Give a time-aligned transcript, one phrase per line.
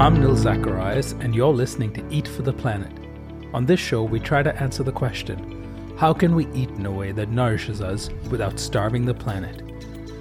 [0.00, 2.90] I'm Nil Zacharias, and you're listening to Eat for the Planet.
[3.52, 6.90] On this show, we try to answer the question how can we eat in a
[6.90, 9.62] way that nourishes us without starving the planet?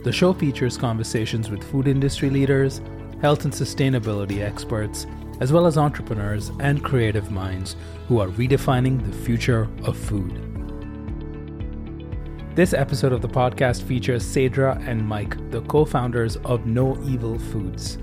[0.04, 2.82] The show features conversations with food industry leaders,
[3.22, 5.08] health and sustainability experts,
[5.40, 7.78] as well as entrepreneurs and creative minds
[8.10, 10.46] who are redefining the future of food.
[12.54, 17.40] This episode of the podcast features Sadrah and Mike, the co founders of No Evil
[17.40, 17.98] Foods.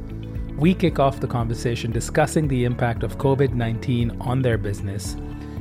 [0.58, 5.12] We kick off the conversation discussing the impact of COVID 19 on their business,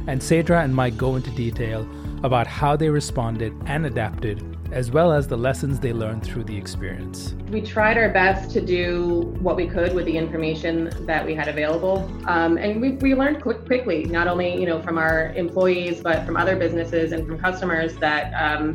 [0.07, 1.85] and Sadrah and Mike go into detail
[2.23, 6.55] about how they responded and adapted, as well as the lessons they learned through the
[6.55, 7.35] experience.
[7.49, 11.49] We tried our best to do what we could with the information that we had
[11.49, 15.99] available, um, and we, we learned quick, quickly, not only you know from our employees,
[15.99, 18.73] but from other businesses and from customers that um,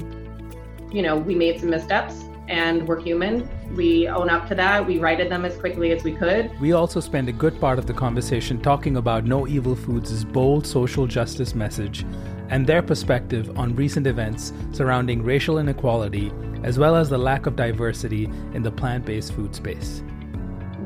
[0.93, 3.49] you know we made some missteps and we're human.
[3.77, 4.85] We own up to that.
[4.87, 6.51] We righted them as quickly as we could.
[6.61, 10.67] We also spend a good part of the conversation talking about No Evil Foods' bold
[10.67, 12.05] social justice message
[12.51, 16.33] and their perspective on recent events surrounding racial inequality,
[16.65, 20.03] as well as the lack of diversity in the plant based food space.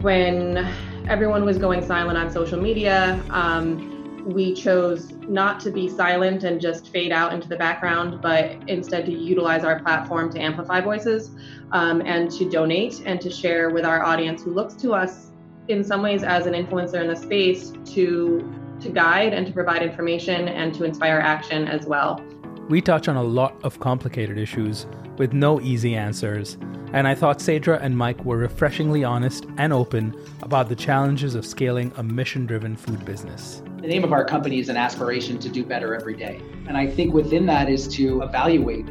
[0.03, 0.59] When
[1.09, 3.94] everyone was going silent on social media, um,
[4.25, 9.05] we chose not to be silent and just fade out into the background, but instead
[9.07, 11.31] to utilize our platform to amplify voices
[11.73, 15.31] um, and to donate and to share with our audience who looks to us
[15.69, 19.83] in some ways as an influencer in the space to to guide and to provide
[19.83, 22.23] information and to inspire action as well.
[22.69, 24.87] We touch on a lot of complicated issues
[25.17, 26.59] with no easy answers,
[26.93, 31.47] and I thought Sadrah and Mike were refreshingly honest and open about the challenges of
[31.47, 33.63] scaling a mission driven food business.
[33.85, 36.41] The name of our company is an aspiration to do better every day.
[36.67, 38.89] And I think within that is to evaluate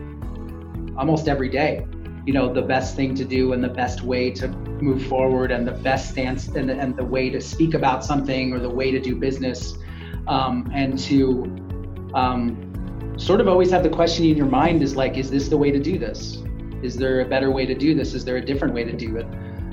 [0.96, 1.88] almost every day,
[2.28, 5.68] you know, the best thing to do and the best way to move forward and
[5.68, 8.92] the best stance and the, and the way to speak about something or the way
[8.92, 9.80] to do business.
[10.28, 15.18] Um, and to um, sort of always have the question in your mind is like,
[15.18, 16.44] is this the way to do this?
[16.84, 18.14] Is there a better way to do this?
[18.14, 19.26] Is there a different way to do it?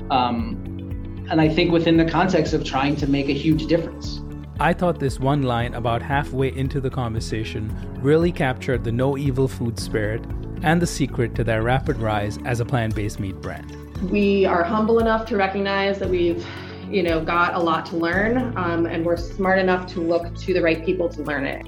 [0.09, 4.21] Um, and I think within the context of trying to make a huge difference.
[4.61, 9.47] I thought this one line about halfway into the conversation really captured the no evil
[9.47, 10.23] food spirit
[10.61, 13.75] and the secret to their rapid rise as a plant based meat brand.
[14.11, 16.45] We are humble enough to recognize that we've
[16.91, 20.53] you know got a lot to learn um, and we're smart enough to look to
[20.53, 21.65] the right people to learn it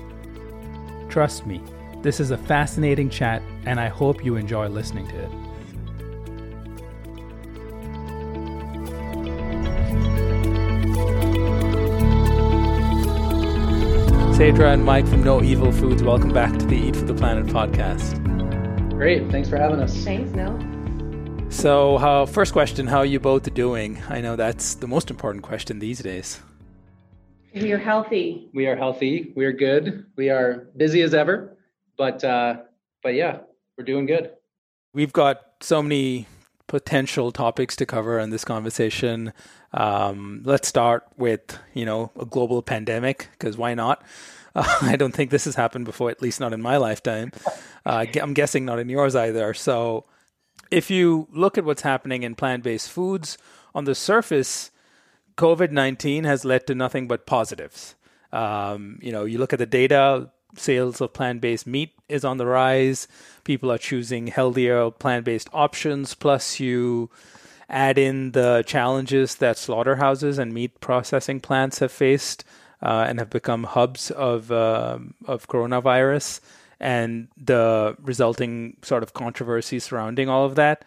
[1.10, 1.64] trust me
[2.02, 5.43] this is a fascinating chat and i hope you enjoy listening to it
[14.34, 17.46] Sadrah and Mike from No Evil Foods, welcome back to the Eat for the Planet
[17.46, 18.20] podcast.
[18.90, 19.96] Great, thanks for having us.
[20.04, 20.60] Thanks, Nil.
[21.50, 24.02] So, uh, first question: How are you both doing?
[24.10, 26.42] I know that's the most important question these days.
[27.54, 28.50] We are healthy.
[28.56, 29.32] We are healthy.
[29.36, 30.08] We are good.
[30.16, 31.56] We are busy as ever,
[31.96, 32.56] but uh,
[33.04, 33.42] but yeah,
[33.78, 34.32] we're doing good.
[34.96, 36.26] We've got so many
[36.66, 39.32] potential topics to cover in this conversation.
[39.74, 44.04] Um, let's start with you know a global pandemic because why not?
[44.56, 47.32] Uh, I don't think this has happened before, at least not in my lifetime.
[47.86, 49.54] Uh, I'm guessing not in yours either.
[49.54, 50.06] So,
[50.72, 53.38] if you look at what's happening in plant-based foods,
[53.76, 54.72] on the surface,
[55.38, 57.96] COVID nineteen has led to nothing but positives.
[58.32, 62.46] Um, you know, you look at the data, sales of plant-based meat is on the
[62.46, 63.08] rise.
[63.44, 66.14] People are choosing healthier plant-based options.
[66.14, 67.10] Plus, you
[67.74, 72.46] add in the challenges that slaughterhouses and meat processing plants have faced
[72.82, 76.40] uh, and have become hubs of uh, of coronavirus
[76.80, 80.86] and the resulting sort of controversy surrounding all of that.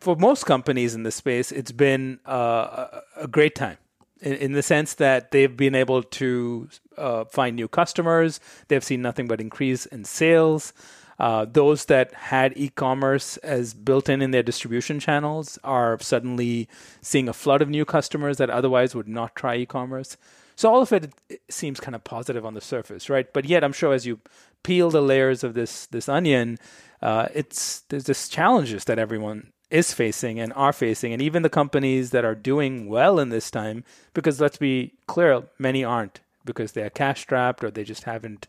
[0.00, 3.78] For most companies in this space, it's been uh, a great time
[4.20, 8.40] in, in, the sense that they've been able to uh, find new customers.
[8.68, 10.72] They've seen nothing but increase in sales.
[11.18, 16.68] Uh, those that had e-commerce as built in in their distribution channels are suddenly
[17.02, 20.16] seeing a flood of new customers that otherwise would not try e-commerce.
[20.54, 23.32] So all of it, it seems kind of positive on the surface, right?
[23.32, 24.20] But yet, I'm sure as you
[24.62, 26.58] peel the layers of this this onion,
[27.00, 31.50] uh, it's there's this challenges that everyone is facing and are facing, and even the
[31.50, 33.84] companies that are doing well in this time,
[34.14, 38.48] because let's be clear, many aren't because they are cash strapped or they just haven't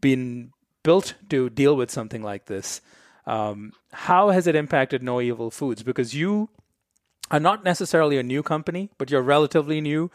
[0.00, 0.52] been
[0.88, 2.80] built to deal with something like this.
[3.26, 5.82] Um, how has it impacted No Evil Foods?
[5.82, 6.48] Because you
[7.30, 10.10] are not necessarily a new company, but you're relatively new.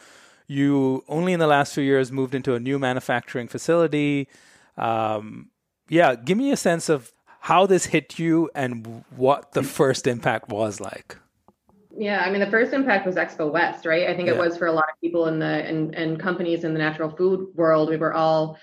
[0.48, 4.28] You only in the last few years moved into a new manufacturing facility.
[4.75, 5.52] Um,
[5.90, 10.50] yeah, give me a sense of how this hit you and what the first impact
[10.50, 11.18] was like.
[11.96, 14.10] Yeah, I mean the first impact was Expo West, right?
[14.10, 14.34] I think yeah.
[14.34, 17.12] it was for a lot of people in the and and companies in the natural
[17.12, 17.92] food world.
[17.92, 18.58] We were all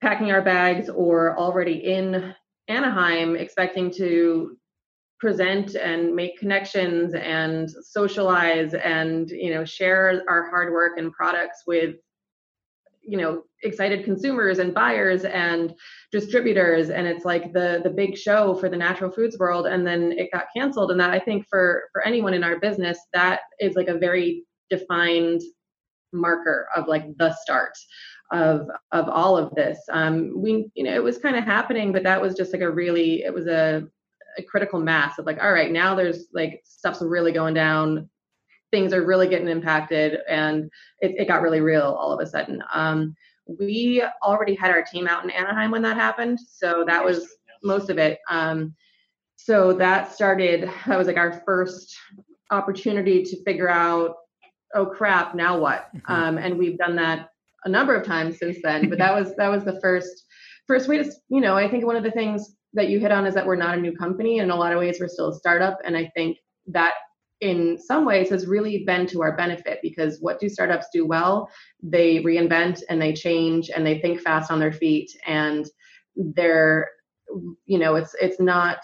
[0.00, 2.34] packing our bags or already in
[2.68, 4.56] Anaheim expecting to
[5.18, 11.62] present and make connections and socialize and you know share our hard work and products
[11.66, 11.96] with
[13.02, 15.74] you know excited consumers and buyers and
[16.12, 16.90] distributors.
[16.90, 19.66] And it's like the the big show for the natural foods world.
[19.66, 20.90] And then it got canceled.
[20.90, 24.44] And that i think for for anyone in our business that is like a very
[24.68, 25.40] defined
[26.12, 27.72] marker of like the start
[28.32, 29.78] of of all of this.
[29.90, 32.70] Um we you know it was kind of happening but that was just like a
[32.70, 33.86] really it was a
[34.38, 38.08] a critical mass of like all right now there's like stuff's really going down.
[38.72, 40.70] Things are really getting impacted and
[41.00, 42.62] it, it got really real all of a sudden.
[42.72, 43.14] Um,
[43.60, 47.90] we already had our team out in anaheim when that happened so that was most
[47.90, 48.18] of it.
[48.28, 48.74] Um,
[49.36, 51.96] so that started that was like our first
[52.50, 54.16] opportunity to figure out
[54.74, 55.88] oh crap now what?
[55.94, 56.12] Mm-hmm.
[56.12, 57.30] um, and we've done that
[57.66, 60.24] a number of times since then but that was that was the first
[60.66, 63.26] first way to you know i think one of the things that you hit on
[63.26, 64.38] is that we're not a new company.
[64.38, 65.78] In a lot of ways, we're still a startup.
[65.84, 66.92] And I think that
[67.40, 71.50] in some ways has really been to our benefit because what do startups do well?
[71.82, 75.66] They reinvent and they change and they think fast on their feet and
[76.14, 76.90] they're
[77.66, 78.78] you know it's it's not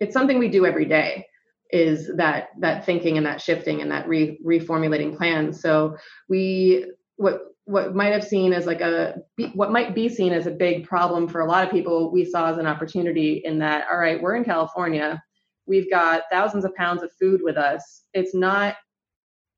[0.00, 1.24] it's something we do every day
[1.70, 5.96] is that that thinking and that shifting and that re, reformulating plans so
[6.28, 6.86] we
[7.16, 9.16] what what might have seen as like a
[9.54, 12.50] what might be seen as a big problem for a lot of people we saw
[12.50, 15.20] as an opportunity in that all right we're in california.
[15.66, 18.04] We've got thousands of pounds of food with us.
[18.14, 18.76] It's not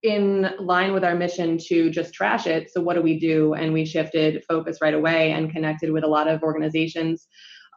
[0.02, 2.70] in line with our mission to just trash it.
[2.72, 3.54] So what do we do?
[3.54, 7.26] And we shifted focus right away and connected with a lot of organizations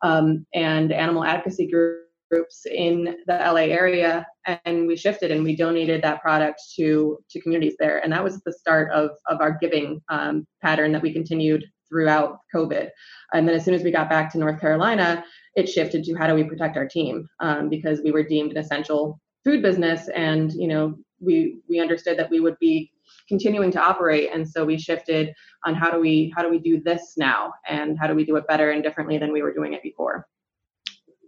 [0.04, 4.25] um, and animal advocacy groups groups in the LA area
[4.66, 8.00] and we shifted and we donated that product to to communities there.
[8.04, 12.38] And that was the start of of our giving um, pattern that we continued throughout
[12.56, 12.89] COVID.
[13.33, 15.24] And then as soon as we got back to North Carolina
[15.56, 18.57] it shifted to how do we protect our team um, because we were deemed an
[18.57, 22.92] essential food business and you know we we understood that we would be
[23.27, 24.30] continuing to operate.
[24.34, 25.34] And so we shifted
[25.66, 27.54] on how do we how do we do this now?
[27.68, 30.25] And how do we do it better and differently than we were doing it before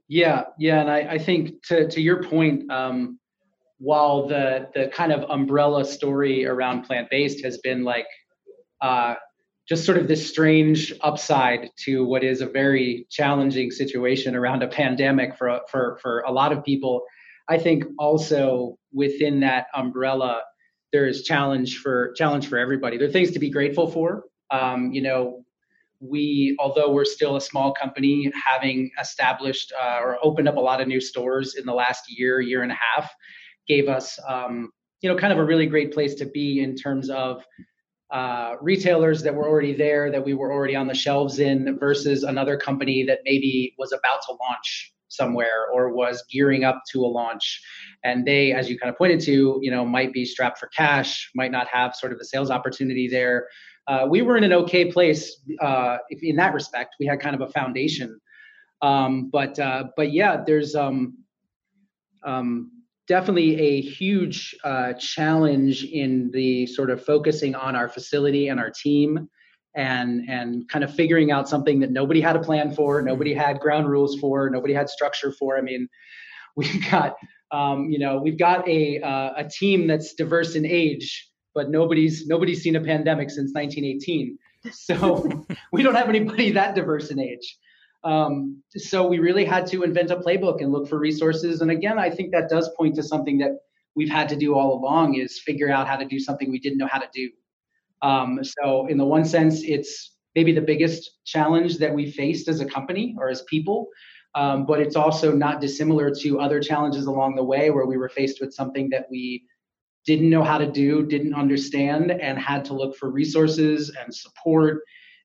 [0.08, 3.20] yeah, yeah, and I, I think to to your point, um,
[3.80, 8.08] while the the kind of umbrella story around plant based has been like
[8.82, 9.16] uh,
[9.68, 14.68] just sort of this strange upside to what is a very challenging situation around a
[14.68, 17.04] pandemic for for for a lot of people.
[17.50, 20.42] I think also within that umbrella,
[20.92, 22.98] there is challenge for challenge for everybody.
[22.98, 24.24] There are things to be grateful for.
[24.52, 25.44] Um, you know,
[26.04, 30.82] we, although we're still a small company, having established uh, or opened up a lot
[30.82, 33.10] of new stores in the last year, year and a half,
[33.68, 37.10] gave us, um, you know, kind of a really great place to be in terms
[37.10, 37.44] of
[38.12, 42.24] uh, retailers that were already there, that we were already on the shelves in, versus
[42.24, 47.08] another company that maybe was about to launch somewhere or was gearing up to a
[47.08, 47.62] launch.
[48.04, 51.30] And they as you kind of pointed to you know might be strapped for cash
[51.36, 53.48] might not have sort of the sales opportunity there
[53.88, 56.96] uh, we were in an okay place uh, in that respect.
[57.00, 58.20] We had kind of a foundation,
[58.82, 61.18] um, but uh, but yeah, there's um,
[62.24, 62.72] um,
[63.08, 68.72] definitely a huge uh, challenge in the sort of focusing on our facility and our
[68.72, 69.28] team,
[69.76, 73.60] and and kind of figuring out something that nobody had a plan for, nobody had
[73.60, 75.58] ground rules for, nobody had structure for.
[75.58, 75.90] I mean,
[76.56, 77.16] we've got
[77.52, 82.28] um, you know we've got a uh, a team that's diverse in age but nobody's
[82.28, 84.38] nobody's seen a pandemic since 1918.
[84.72, 87.58] So we don't have anybody that diverse in age.
[88.04, 91.62] Um, so we really had to invent a playbook and look for resources.
[91.62, 93.52] And again, I think that does point to something that
[93.96, 96.80] we've had to do all along is figure out how to do something we didn't
[96.80, 97.30] know how to do.
[98.02, 102.60] Um, so in the one sense, it's maybe the biggest challenge that we faced as
[102.60, 103.88] a company or as people.
[104.36, 108.10] Um, but it's also not dissimilar to other challenges along the way where we were
[108.10, 109.44] faced with something that we
[110.06, 114.82] didn't know how to do, didn't understand, and had to look for resources and support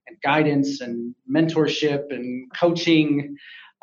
[0.06, 3.36] and guidance and mentorship and coaching.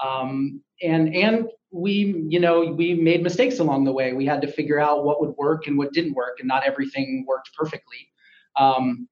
[0.04, 4.52] Um, and and we you know we made mistakes along the way we had to
[4.52, 8.08] figure out what would work and what didn't work and not everything worked perfectly
[8.58, 9.08] um,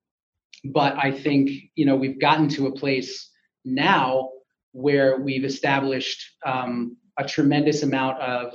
[0.65, 3.29] but i think you know we've gotten to a place
[3.65, 4.29] now
[4.71, 8.53] where we've established um, a tremendous amount of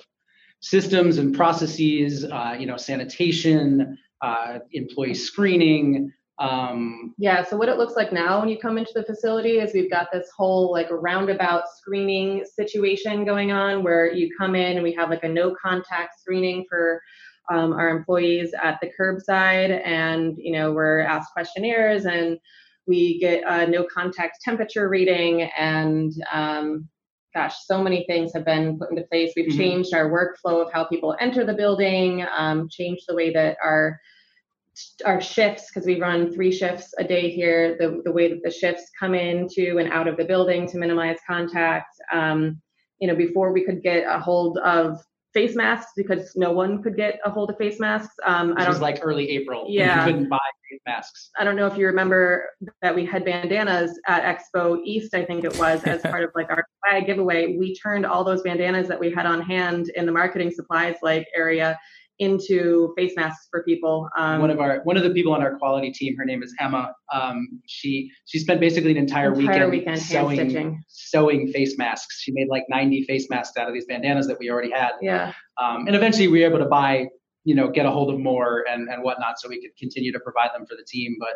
[0.61, 6.13] systems and processes, uh, you know, sanitation, uh, employee screening.
[6.39, 7.43] Um, yeah.
[7.45, 10.09] So what it looks like now when you come into the facility is we've got
[10.13, 15.11] this whole like roundabout screening situation going on where you come in and we have
[15.11, 17.01] like a no contact screening for
[17.51, 22.39] um, our employees at the curbside, and you know we're asked questionnaires and
[22.87, 26.89] we get a no contact temperature reading and um,
[27.35, 29.33] gosh, so many things have been put into place.
[29.37, 29.59] We've mm-hmm.
[29.59, 34.01] changed our workflow of how people enter the building, um, changed the way that our
[35.05, 37.77] our shifts because we run three shifts a day here.
[37.79, 41.19] The the way that the shifts come into and out of the building to minimize
[41.27, 41.95] contact.
[42.13, 42.61] Um,
[43.01, 45.01] you know, before we could get a hold of
[45.35, 48.15] face masks because no one could get a hold of face masks.
[48.25, 49.67] Um, I don't, was like early April.
[49.69, 50.39] Yeah, you couldn't buy
[50.71, 51.31] face masks.
[51.39, 52.49] I don't know if you remember
[52.83, 56.51] that we had bandanas at Expo East, I think it was, as part of like
[56.51, 57.57] our swag giveaway.
[57.57, 61.27] We turned all those bandanas that we had on hand in the marketing supplies like
[61.35, 61.79] area
[62.19, 64.09] into face masks for people.
[64.17, 66.55] Um, one of our one of the people on our quality team, her name is
[66.59, 66.93] Emma.
[67.13, 72.21] Um, she she spent basically an entire, entire weekend, weekend sewing sewing face masks.
[72.21, 74.93] She made like 90 face masks out of these bandanas that we already had.
[75.01, 75.33] Yeah.
[75.63, 77.07] Um, and eventually we were able to buy,
[77.45, 80.21] you know, get a hold of more and and whatnot, so we could continue to
[80.21, 81.17] provide them for the team.
[81.21, 81.35] But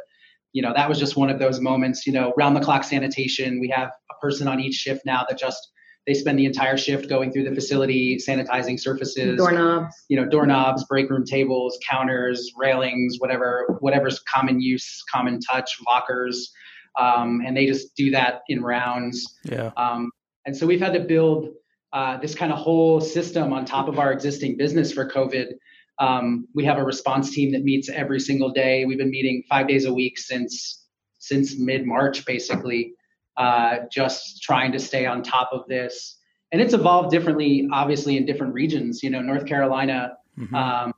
[0.53, 2.07] you know, that was just one of those moments.
[2.07, 3.61] You know, round the clock sanitation.
[3.61, 5.73] We have a person on each shift now that just
[6.07, 10.85] they spend the entire shift going through the facility, sanitizing surfaces, doorknobs, you know, doorknobs,
[10.85, 16.53] break room tables, counters, railings, whatever, whatever's common use, common touch, lockers,
[16.99, 19.39] um, and they just do that in rounds.
[19.45, 19.71] Yeah.
[19.77, 20.11] Um,
[20.45, 21.51] and so we've had to build
[21.93, 25.53] uh, this kind of whole system on top of our existing business for COVID.
[26.01, 28.85] Um, we have a response team that meets every single day.
[28.87, 30.81] We've been meeting five days a week since
[31.19, 32.95] since mid March, basically
[33.37, 36.19] uh, just trying to stay on top of this.
[36.53, 39.03] And it's evolved differently, obviously, in different regions.
[39.03, 40.55] You know, North Carolina, mm-hmm.
[40.55, 40.93] um,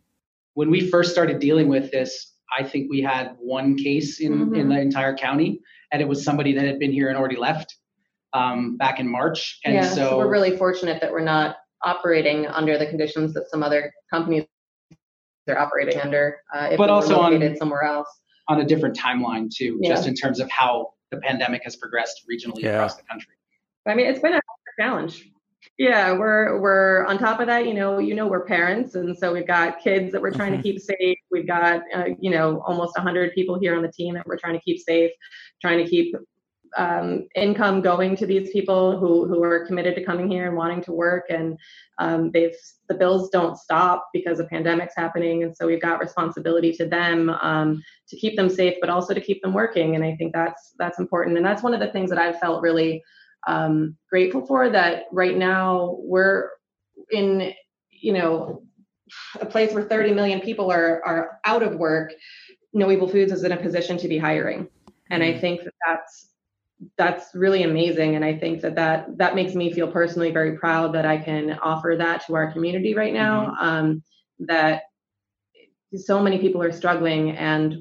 [0.55, 4.55] when we first started dealing with this, I think we had one case in, mm-hmm.
[4.55, 5.61] in the entire county,
[5.93, 7.77] and it was somebody that had been here and already left
[8.33, 9.61] um, back in March.
[9.65, 13.49] And yeah, so, so we're really fortunate that we're not operating under the conditions that
[13.51, 14.45] some other companies
[15.49, 16.39] are operating under.
[16.55, 18.09] Uh, if but we also on somewhere else
[18.49, 19.91] on a different timeline too, yeah.
[19.91, 22.77] just in terms of how the pandemic has progressed regionally yeah.
[22.77, 23.35] across the country.
[23.87, 24.41] I mean, it's been a
[24.79, 25.31] challenge.
[25.79, 27.67] Yeah, we're we're on top of that.
[27.67, 30.63] You know, you know, we're parents, and so we've got kids that we're trying mm-hmm.
[30.63, 31.19] to keep safe.
[31.31, 34.55] We've got uh, you know almost 100 people here on the team that we're trying
[34.55, 35.11] to keep safe,
[35.61, 36.15] trying to keep
[36.77, 40.83] um, income going to these people who who are committed to coming here and wanting
[40.83, 41.27] to work.
[41.29, 41.59] And
[41.99, 42.57] um, they've
[42.89, 45.43] the bills don't stop because the pandemic's happening.
[45.43, 49.21] And so we've got responsibility to them um, to keep them safe but also to
[49.21, 49.95] keep them working.
[49.95, 51.37] And i think that's that's important.
[51.37, 53.03] And that's one of the things that i've felt really
[53.47, 56.51] um, grateful for that right now we're
[57.11, 57.53] in
[57.91, 58.63] you know
[59.41, 62.13] a place where 30 million people are are out of work.
[62.73, 64.69] No evil foods is in a position to be hiring.
[65.11, 65.41] And i mm.
[65.41, 66.34] think that that's
[66.99, 70.93] that's really amazing and i think that that that makes me feel personally very proud
[70.93, 73.65] that i can offer that to our community right now mm-hmm.
[73.65, 74.03] um,
[74.41, 74.83] that
[75.97, 77.81] so many people are struggling and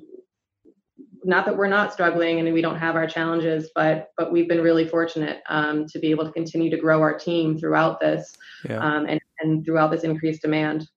[1.25, 4.61] not that we're not struggling and we don't have our challenges but but we've been
[4.61, 8.35] really fortunate um, to be able to continue to grow our team throughout this
[8.69, 8.77] yeah.
[8.77, 10.87] um, and, and throughout this increased demand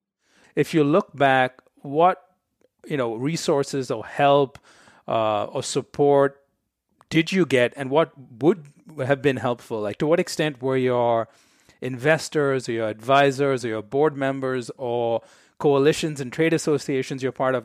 [0.55, 2.23] if you look back what
[2.87, 4.59] you know resources or help
[5.09, 6.43] uh, or support
[7.11, 8.67] did you get and what would
[8.99, 9.81] have been helpful?
[9.81, 11.29] Like, to what extent were your
[11.81, 15.23] investors or your advisors or your board members or
[15.59, 17.65] coalitions and trade associations you're part of,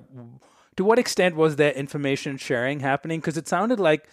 [0.75, 3.19] to what extent was there information sharing happening?
[3.19, 4.07] Because it sounded like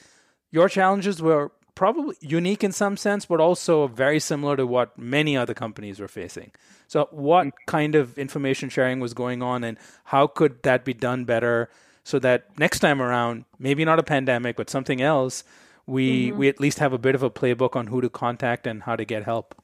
[0.50, 5.36] your challenges were probably unique in some sense, but also very similar to what many
[5.36, 6.50] other companies were facing.
[6.88, 7.52] So, what mm.
[7.66, 11.70] kind of information sharing was going on, and how could that be done better?
[12.08, 15.44] So that next time around, maybe not a pandemic, but something else,
[15.86, 16.38] we mm-hmm.
[16.38, 18.96] we at least have a bit of a playbook on who to contact and how
[18.96, 19.54] to get help.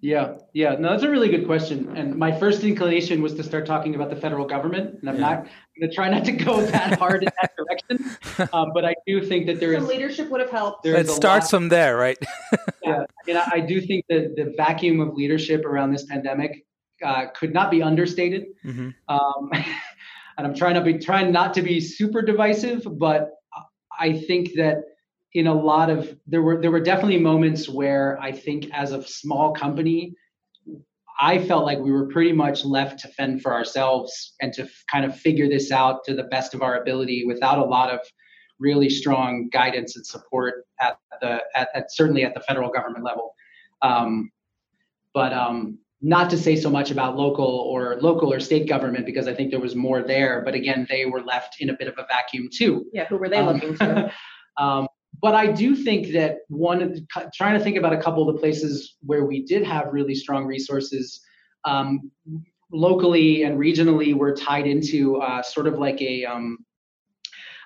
[0.00, 1.96] Yeah, yeah, no, that's a really good question.
[1.96, 5.20] And my first inclination was to start talking about the federal government, and I'm yeah.
[5.20, 5.36] not
[5.76, 8.16] going to try not to go that hard in that direction.
[8.52, 10.86] Um, but I do think that there Some is leadership would have helped.
[10.86, 12.18] It starts lot, from there, right?
[12.82, 16.64] yeah, and I, I do think that the vacuum of leadership around this pandemic
[17.04, 18.46] uh, could not be understated.
[18.64, 18.90] Mm-hmm.
[19.08, 19.50] Um,
[20.36, 23.30] and I'm trying to be trying not to be super divisive, but
[23.98, 24.78] I think that
[25.34, 29.02] in a lot of there were there were definitely moments where I think as a
[29.02, 30.14] small company,
[31.20, 34.84] I felt like we were pretty much left to fend for ourselves and to f-
[34.90, 38.00] kind of figure this out to the best of our ability without a lot of
[38.58, 43.34] really strong guidance and support at the at, at certainly at the federal government level.
[43.82, 44.30] Um,
[45.14, 49.28] but um, not to say so much about local or local or state government because
[49.28, 50.42] I think there was more there.
[50.44, 52.84] But again, they were left in a bit of a vacuum too.
[52.92, 54.12] Yeah, who were they um, looking to?
[54.56, 54.88] um,
[55.20, 58.96] but I do think that one, trying to think about a couple of the places
[59.02, 61.20] where we did have really strong resources
[61.64, 62.10] um,
[62.72, 66.58] locally and regionally, we're tied into uh, sort of like a um,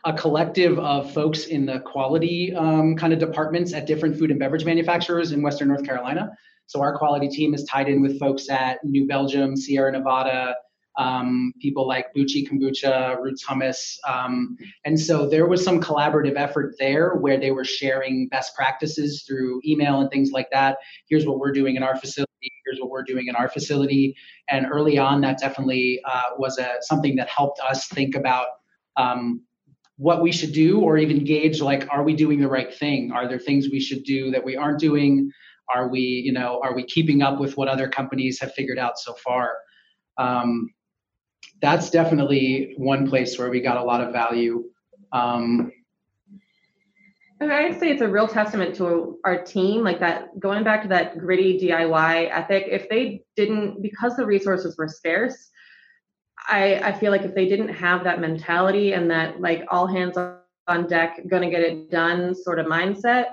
[0.05, 4.39] a collective of folks in the quality um, kind of departments at different food and
[4.39, 6.31] beverage manufacturers in Western North Carolina.
[6.67, 10.55] So our quality team is tied in with folks at New Belgium, Sierra Nevada,
[10.99, 13.97] um, people like Buchi Kombucha, Roots Hummus.
[14.09, 19.25] Um, and so there was some collaborative effort there where they were sharing best practices
[19.27, 20.79] through email and things like that.
[21.09, 22.27] Here's what we're doing in our facility.
[22.65, 24.17] Here's what we're doing in our facility.
[24.49, 28.47] And early on, that definitely uh, was a, something that helped us think about
[28.97, 29.43] um,
[29.99, 33.13] what we should do or even gauge like, are we doing the right thing?
[33.13, 35.31] Are there things we should do that we aren't doing?
[35.75, 38.99] Are we, you know, are we keeping up with what other companies have figured out
[38.99, 39.53] so far?
[40.19, 40.71] Um,
[41.61, 44.65] that's definitely one place where we got a lot of value.
[45.13, 45.73] Um,
[47.41, 51.19] I'd say it's a real testament to our team, like that going back to that
[51.19, 52.65] gritty DIY ethic.
[52.71, 55.51] If they didn't, because the resources were scarce,
[56.49, 60.17] I, I feel like if they didn't have that mentality and that like all hands
[60.17, 63.27] on deck, gonna get it done sort of mindset,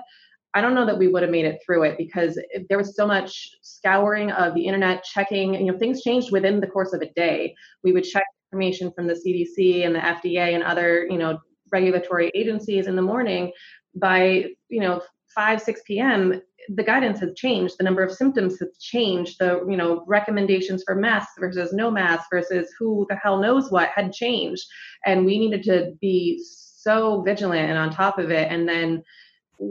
[0.54, 3.06] I don't know that we would have made it through it because there was so
[3.06, 7.10] much scouring of the internet, checking, you know, things changed within the course of a
[7.14, 7.54] day.
[7.82, 11.40] We would check information from the CDC and the FDA and other, you know,
[11.72, 13.52] regulatory agencies in the morning.
[13.96, 15.02] By, you know,
[15.34, 17.74] 5, 6 p.m., the guidance has changed.
[17.78, 19.36] The number of symptoms has changed.
[19.40, 23.90] The, you know, recommendations for masks versus no masks versus who the hell knows what
[23.94, 24.64] had changed.
[25.04, 28.50] And we needed to be so vigilant and on top of it.
[28.50, 29.02] And then,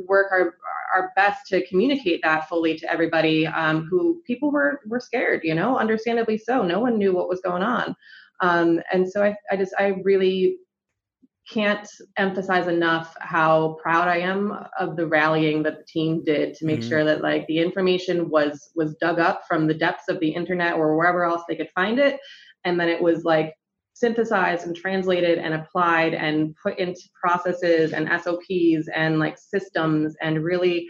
[0.07, 0.55] work our
[0.95, 5.55] our best to communicate that fully to everybody um, who people were were scared you
[5.55, 6.63] know understandably so.
[6.63, 7.95] No one knew what was going on.
[8.41, 10.57] Um, and so I, I just i really
[11.51, 16.65] can't emphasize enough how proud i am of the rallying that the team did to
[16.65, 16.89] make mm-hmm.
[16.89, 20.75] sure that like the information was was dug up from the depths of the internet
[20.75, 22.17] or wherever else they could find it.
[22.65, 23.53] And then it was like
[23.93, 30.43] synthesized and translated and applied and put into processes and SOPs and like systems and
[30.43, 30.87] really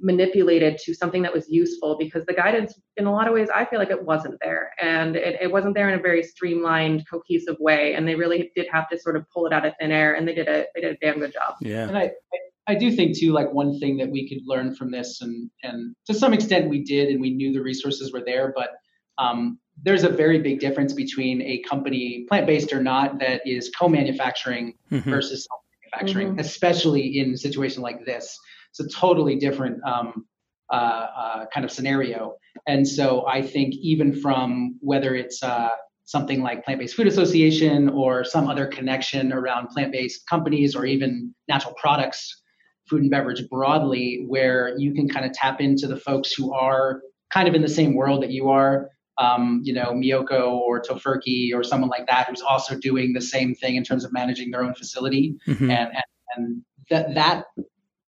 [0.00, 3.64] manipulated to something that was useful because the guidance in a lot of ways I
[3.64, 7.56] feel like it wasn't there and it, it wasn't there in a very streamlined cohesive
[7.60, 10.14] way and they really did have to sort of pull it out of thin air
[10.14, 11.54] and they did a they did a damn good job.
[11.60, 11.86] Yeah.
[11.88, 12.38] And I, I
[12.68, 15.96] I do think too, like one thing that we could learn from this, and and
[16.06, 18.72] to some extent we did, and we knew the resources were there, but
[19.18, 23.70] um, there's a very big difference between a company, plant based or not, that is
[23.70, 25.08] co manufacturing mm-hmm.
[25.08, 26.40] versus self manufacturing, mm-hmm.
[26.40, 28.38] especially in a situation like this.
[28.70, 30.26] It's a totally different um,
[30.70, 32.34] uh, uh, kind of scenario.
[32.66, 35.70] And so I think even from whether it's uh,
[36.04, 40.84] something like Plant Based Food Association or some other connection around plant based companies or
[40.84, 42.42] even natural products,
[42.88, 47.00] food and beverage broadly, where you can kind of tap into the folks who are
[47.32, 51.52] kind of in the same world that you are um, you know, Miyoko or Tofurky
[51.52, 54.62] or someone like that who's also doing the same thing in terms of managing their
[54.62, 55.34] own facility.
[55.46, 55.70] Mm-hmm.
[55.70, 56.04] And, and,
[56.36, 57.44] and, that, that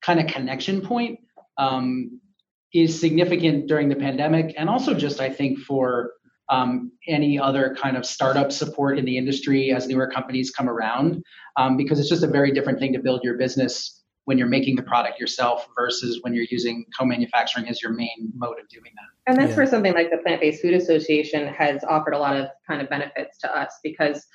[0.02, 1.20] kind of connection point
[1.58, 2.22] um,
[2.74, 4.54] is significant during the pandemic.
[4.58, 6.12] And also just, I think, for
[6.50, 11.22] um, any other kind of startup support in the industry as newer companies come around,
[11.58, 13.99] um, because it's just a very different thing to build your business
[14.30, 18.60] when you're making the product yourself versus when you're using co-manufacturing as your main mode
[18.60, 19.32] of doing that.
[19.32, 19.58] And that's yeah.
[19.58, 23.40] where something like the Plant-Based Food Association has offered a lot of kind of benefits
[23.40, 24.28] to us because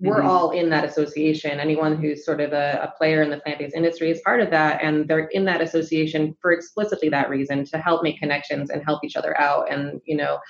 [0.00, 0.26] we're mm-hmm.
[0.26, 1.60] all in that association.
[1.60, 4.82] Anyone who's sort of a, a player in the plant-based industry is part of that,
[4.82, 9.04] and they're in that association for explicitly that reason to help make connections and help
[9.04, 9.70] each other out.
[9.70, 10.40] And you know,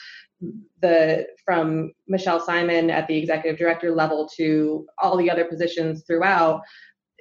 [0.81, 6.63] the from Michele Simon at the executive director level to all the other positions throughout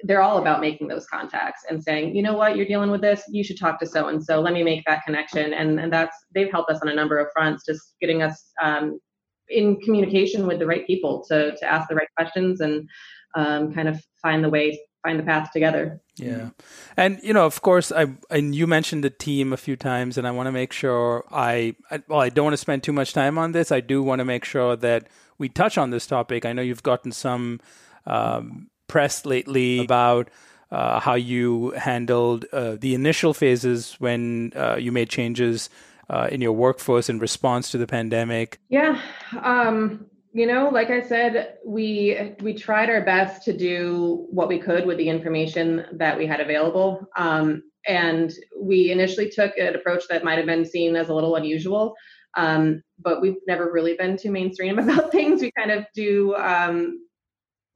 [0.04, 3.22] they're all about making those contacts and saying, you know what, you're dealing with this,
[3.28, 4.40] you should talk to so and so.
[4.40, 5.52] Let me make that connection.
[5.52, 9.00] And and that's they've helped us on a number of fronts, just getting us um,
[9.48, 12.88] in communication with the right people to to ask the right questions and
[13.34, 16.00] um, kind of find the way find the path together.
[16.16, 16.50] Yeah.
[16.96, 20.26] And you know, of course, I and you mentioned the team a few times and
[20.26, 23.12] I want to make sure I, I well, I don't want to spend too much
[23.12, 23.72] time on this.
[23.72, 25.08] I do want to make sure that
[25.38, 26.44] we touch on this topic.
[26.44, 27.60] I know you've gotten some
[28.06, 30.30] um, press lately about
[30.70, 35.70] uh, how you handled uh, the initial phases when uh, you made changes
[36.10, 38.60] uh, in your workforce in response to the pandemic?
[38.68, 39.00] Yeah.
[39.42, 44.58] Um, you know, like I said, we we tried our best to do what we
[44.58, 47.06] could with the information that we had available.
[47.16, 51.36] Um, and we initially took an approach that might have been seen as a little
[51.36, 51.94] unusual,
[52.36, 55.40] um, but we've never really been too mainstream about things.
[55.40, 57.07] We kind of do um,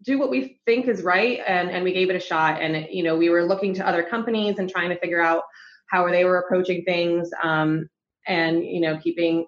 [0.02, 2.60] do what we think is right, and and we gave it a shot.
[2.60, 5.44] And you know, we were looking to other companies and trying to figure out
[5.86, 7.88] how they were approaching things, um,
[8.26, 9.46] and you know, keeping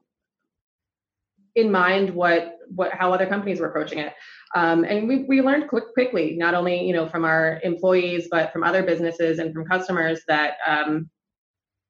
[1.54, 4.12] in mind what what how other companies were approaching it.
[4.54, 8.52] Um, and we, we learned quick, quickly, not only you know from our employees, but
[8.52, 11.10] from other businesses and from customers that um,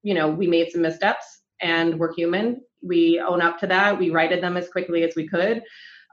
[0.02, 2.62] you know we made some missteps and we're human.
[2.82, 3.98] We own up to that.
[3.98, 5.62] We righted them as quickly as we could.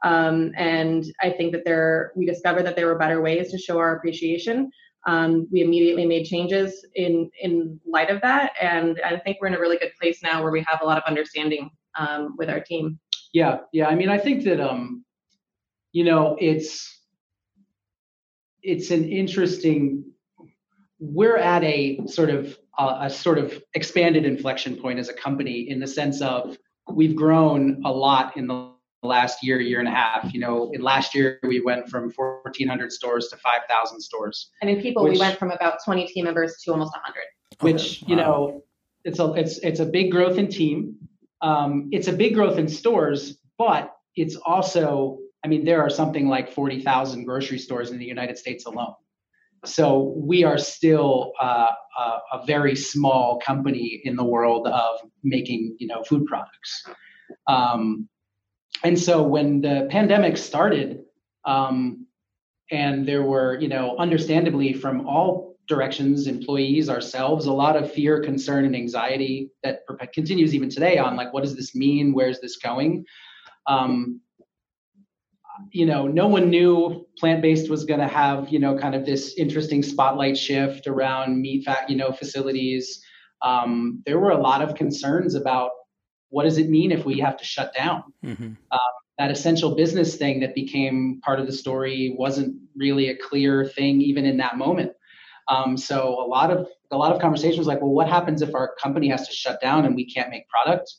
[0.03, 3.77] Um, and I think that there we discovered that there were better ways to show
[3.77, 4.71] our appreciation.
[5.07, 9.55] Um, we immediately made changes in in light of that, and I think we're in
[9.55, 12.59] a really good place now where we have a lot of understanding um, with our
[12.59, 12.99] team.
[13.33, 13.87] Yeah, yeah.
[13.87, 15.03] I mean, I think that um,
[15.91, 16.99] you know, it's
[18.61, 20.05] it's an interesting.
[20.99, 25.79] We're at a sort of a sort of expanded inflection point as a company in
[25.79, 26.57] the sense of
[26.89, 28.70] we've grown a lot in the
[29.03, 30.33] last year, year and a half.
[30.33, 34.51] You know, in last year we went from 1,400 stores to 5,000 stores.
[34.61, 37.21] And in people, which, we went from about 20 team members to almost 100.
[37.61, 38.63] Which you know,
[39.03, 40.95] it's a it's it's a big growth in team.
[41.41, 46.27] Um, it's a big growth in stores, but it's also I mean, there are something
[46.27, 48.93] like 40,000 grocery stores in the United States alone.
[49.65, 52.01] So we are still uh, a,
[52.33, 56.83] a, very small company in the world of making, you know, food products.
[57.47, 58.09] Um,
[58.83, 61.03] and so when the pandemic started,
[61.45, 62.07] um,
[62.71, 68.21] and there were, you know, understandably from all directions, employees, ourselves, a lot of fear,
[68.21, 69.81] concern, and anxiety that
[70.13, 72.13] continues even today on like, what does this mean?
[72.13, 73.05] Where's this going?
[73.67, 74.21] Um,
[75.71, 79.35] you know, no one knew plant-based was going to have, you know, kind of this
[79.37, 83.01] interesting spotlight shift around meat fat, you know, facilities.
[83.41, 85.71] Um, there were a lot of concerns about
[86.31, 88.03] what does it mean if we have to shut down.
[88.25, 88.53] Mm-hmm.
[88.71, 88.79] Um,
[89.19, 94.01] that essential business thing that became part of the story wasn't really a clear thing
[94.01, 94.93] even in that moment.
[95.47, 98.73] Um, so a lot of a lot of conversations like, well, what happens if our
[98.81, 100.91] company has to shut down and we can't make product?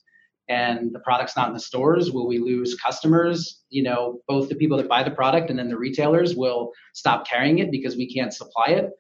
[0.48, 4.54] and the product's not in the stores will we lose customers you know both the
[4.54, 8.12] people that buy the product and then the retailers will stop carrying it because we
[8.12, 8.90] can't supply it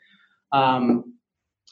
[0.52, 1.14] um,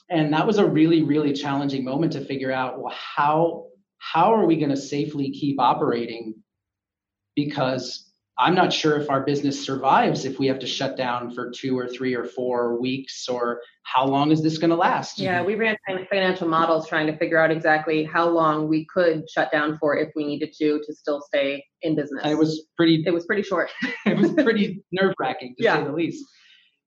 [0.08, 3.64] and that was a really really challenging moment to figure out well how
[4.00, 6.34] how are we going to safely keep operating
[7.36, 8.10] because
[8.40, 11.78] I'm not sure if our business survives if we have to shut down for two
[11.78, 15.18] or three or four weeks or how long is this going to last?
[15.18, 15.76] Yeah, we ran
[16.10, 20.08] financial models trying to figure out exactly how long we could shut down for if
[20.16, 22.22] we needed to to still stay in business.
[22.22, 23.70] And it was pretty it was pretty short.
[24.06, 25.76] it was pretty nerve-wracking to yeah.
[25.76, 26.24] say the least.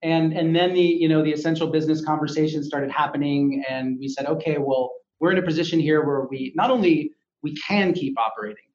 [0.01, 4.25] And and then the you know the essential business conversation started happening and we said
[4.25, 4.91] okay, well,
[5.23, 8.65] we're in a position here where we not only we can keep operating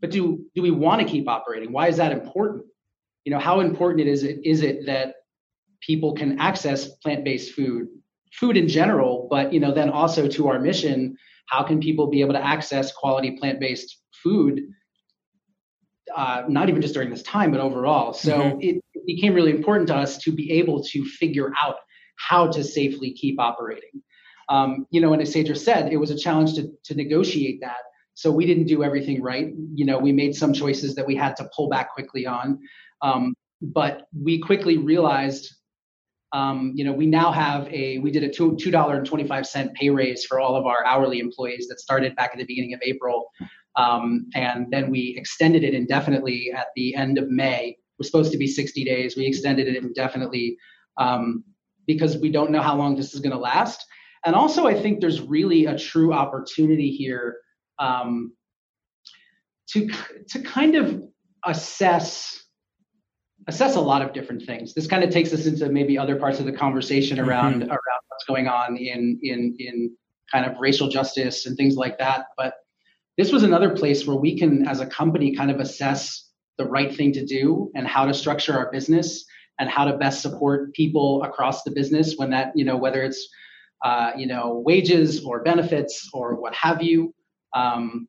[0.00, 1.72] but do do we want to keep operating?
[1.72, 2.64] Why is that important?
[3.24, 5.14] You know, how important it is it is it that
[5.80, 7.88] people can access plant-based food,
[8.32, 12.20] food in general, but you know, then also to our mission, how can people be
[12.20, 14.62] able to access quality plant-based food?
[16.16, 18.12] Uh, not even just during this time, but overall.
[18.14, 18.60] So mm-hmm.
[18.60, 21.76] it, it became really important to us to be able to figure out
[22.16, 24.02] how to safely keep operating.
[24.48, 27.82] Um, you know, and as Sadrah said, it was a challenge to, to negotiate that
[28.18, 29.52] so we didn't do everything right.
[29.76, 32.58] You know, we made some choices that we had to pull back quickly on.
[33.00, 33.32] Um,
[33.62, 35.54] but we quickly realized,
[36.32, 40.40] um, you know, we now have a, we did a two, $2.25 pay raise for
[40.40, 43.30] all of our hourly employees that started back at the beginning of April.
[43.76, 47.68] Um, and then we extended it indefinitely at the end of May.
[47.68, 49.16] It was supposed to be 60 days.
[49.16, 50.58] We extended it indefinitely
[50.96, 51.44] um,
[51.86, 53.86] because we don't know how long this is going to last.
[54.24, 57.36] And also, I think there's really a true opportunity here
[57.78, 58.32] um,
[59.68, 59.88] to
[60.30, 61.02] to kind of
[61.44, 62.44] assess
[63.46, 64.74] assess a lot of different things.
[64.74, 67.70] This kind of takes us into maybe other parts of the conversation around mm-hmm.
[67.70, 69.96] around what's going on in in in
[70.30, 72.26] kind of racial justice and things like that.
[72.36, 72.54] But
[73.16, 76.28] this was another place where we can, as a company, kind of assess
[76.58, 79.24] the right thing to do and how to structure our business
[79.58, 83.28] and how to best support people across the business when that you know whether it's
[83.84, 87.14] uh, you know wages or benefits or what have you
[87.54, 88.08] um,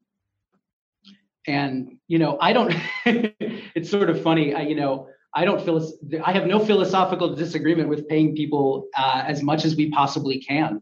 [1.47, 2.73] and you know, I don't.
[3.05, 4.53] it's sort of funny.
[4.53, 5.91] I, you know, I don't feel
[6.23, 10.81] I have no philosophical disagreement with paying people uh, as much as we possibly can.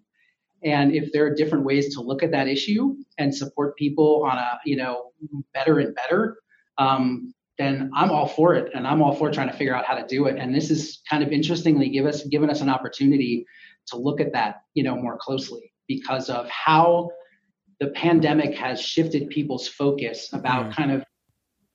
[0.63, 4.37] And if there are different ways to look at that issue and support people on
[4.37, 5.11] a you know
[5.53, 6.37] better and better,
[6.77, 9.95] um, then I'm all for it, and I'm all for trying to figure out how
[9.95, 10.37] to do it.
[10.37, 13.45] And this is kind of interestingly give us given us an opportunity
[13.87, 17.09] to look at that you know more closely because of how
[17.79, 20.81] the pandemic has shifted people's focus about mm-hmm.
[20.81, 21.03] kind of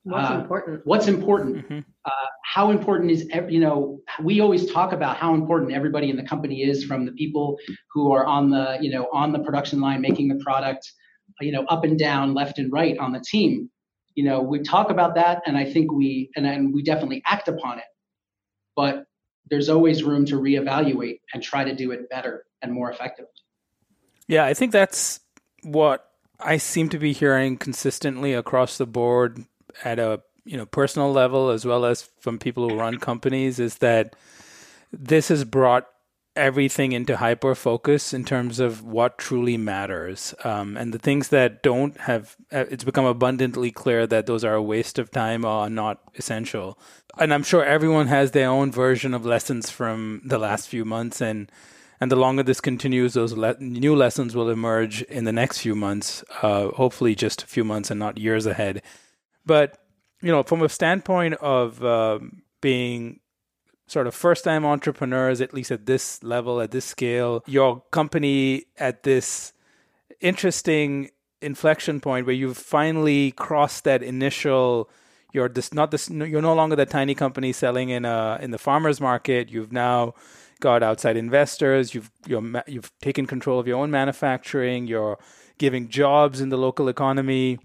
[0.03, 1.79] what's uh, important what's important mm-hmm.
[2.05, 6.23] uh, how important is you know we always talk about how important everybody in the
[6.23, 7.57] company is from the people
[7.91, 10.91] who are on the you know on the production line making the product
[11.39, 13.69] you know up and down left and right on the team
[14.15, 17.47] you know we talk about that and i think we and, and we definitely act
[17.47, 17.85] upon it
[18.75, 19.05] but
[19.49, 23.31] there's always room to reevaluate and try to do it better and more effectively.
[24.27, 25.19] Yeah i think that's
[25.63, 29.45] what I seem to be hearing consistently across the board
[29.83, 33.77] at a you know personal level as well as from people who run companies is
[33.77, 34.15] that
[34.91, 35.87] this has brought
[36.35, 40.33] everything into hyper focus in terms of what truly matters.
[40.43, 44.55] Um, and the things that don't have uh, it's become abundantly clear that those are
[44.55, 46.79] a waste of time or not essential.
[47.19, 51.21] And i'm sure everyone has their own version of lessons from the last few months.
[51.21, 51.51] And
[52.03, 55.73] and the longer this continues, those le- new lessons will emerge in the next few
[55.73, 58.81] months, uh, hopefully just a few months and not years ahead.
[59.45, 59.77] But,
[60.21, 63.21] you know, from a standpoint of um, being
[63.87, 68.65] sort of first time entrepreneurs, at least at this level, at this scale, your company
[68.77, 69.53] at this
[70.21, 71.09] interesting
[71.41, 74.89] inflection point where you've finally crossed that initial
[75.33, 78.57] you're this not this you're no longer the tiny company selling in a in the
[78.57, 80.13] farmers market you've now
[80.63, 81.93] got outside investors.
[81.93, 84.87] You've you're you've taken control of your own manufacturing.
[84.87, 85.19] You're
[85.57, 87.59] giving jobs in the local economy,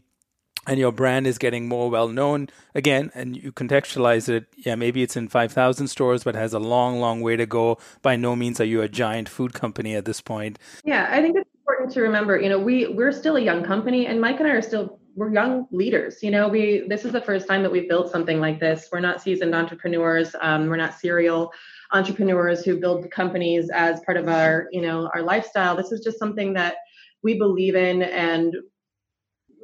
[0.69, 3.11] and your brand is getting more well known again.
[3.15, 4.47] And you contextualize it.
[4.57, 7.79] Yeah, maybe it's in five thousand stores, but has a long, long way to go.
[8.03, 10.59] By no means are you a giant food company at this point.
[10.85, 12.39] Yeah, I think it's important to remember.
[12.39, 15.33] You know, we we're still a young company, and Mike and I are still we're
[15.33, 18.61] young leaders you know we this is the first time that we've built something like
[18.61, 21.53] this we're not seasoned entrepreneurs um, we're not serial
[21.91, 26.21] entrepreneurs who build companies as part of our you know our lifestyle this is just
[26.21, 26.77] something that
[27.25, 28.55] we believe in and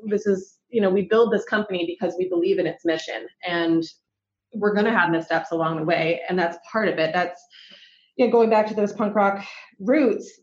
[0.07, 3.85] this is you know we build this company because we believe in its mission and
[4.55, 7.13] we're going to have missteps along the way and that's part of it.
[7.15, 7.41] That's
[8.17, 9.45] you know going back to those punk rock
[9.79, 10.41] roots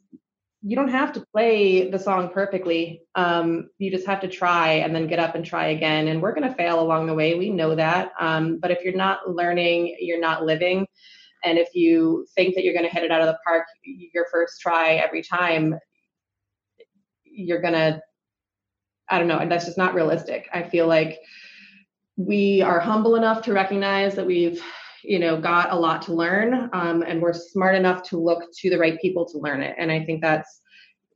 [0.63, 3.01] you don't have to play the song perfectly.
[3.15, 6.35] Um, you just have to try and then get up and try again and we're
[6.35, 7.33] going to fail along the way.
[7.33, 8.11] We know that.
[8.19, 10.85] Um, but if you're not learning you're not living
[11.43, 14.27] and if you think that you're going to hit it out of the park your
[14.31, 15.75] first try every time,
[17.23, 18.01] you're going to,
[19.11, 20.49] I don't know, that's just not realistic.
[20.53, 21.19] I feel like
[22.17, 24.61] we are humble enough to recognize that we've
[25.03, 28.69] you know got a lot to learn um, and we're smart enough to look to
[28.69, 30.61] the right people to learn it and i think that's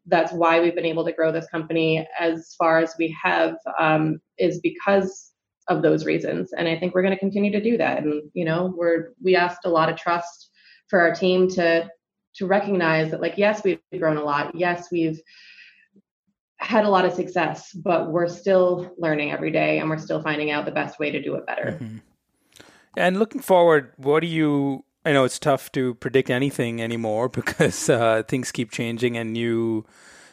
[0.07, 4.19] that's why we've been able to grow this company as far as we have um,
[4.37, 5.31] is because
[5.67, 6.53] of those reasons.
[6.53, 8.03] And I think we're going to continue to do that.
[8.03, 10.49] And you know, we're we asked a lot of trust
[10.89, 11.89] for our team to
[12.35, 14.53] to recognize that like yes, we've grown a lot.
[14.55, 15.19] Yes, we've
[16.65, 20.49] had a lot of success, but we're still learning every day and we're still finding
[20.49, 21.77] out the best way to do it better.
[21.79, 21.97] Mm-hmm.
[22.97, 27.89] And looking forward, what do you I know it's tough to predict anything anymore because
[27.89, 29.85] uh, things keep changing and new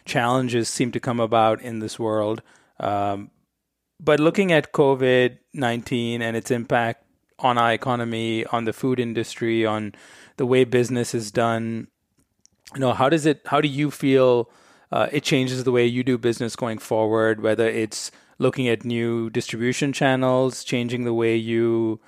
[0.07, 2.43] challenges seem to come about in this world.
[2.81, 3.31] Um,
[4.01, 7.05] but looking at COVID 19 and its impact
[7.39, 9.95] on our economy, on the food industry, on
[10.39, 11.89] the way business is done,
[12.73, 14.51] you know, how does it, how do you feel
[14.93, 19.31] uh, it changes the way you do business going forward, whether it's looking at new
[19.31, 21.99] distribution channels, changing the way you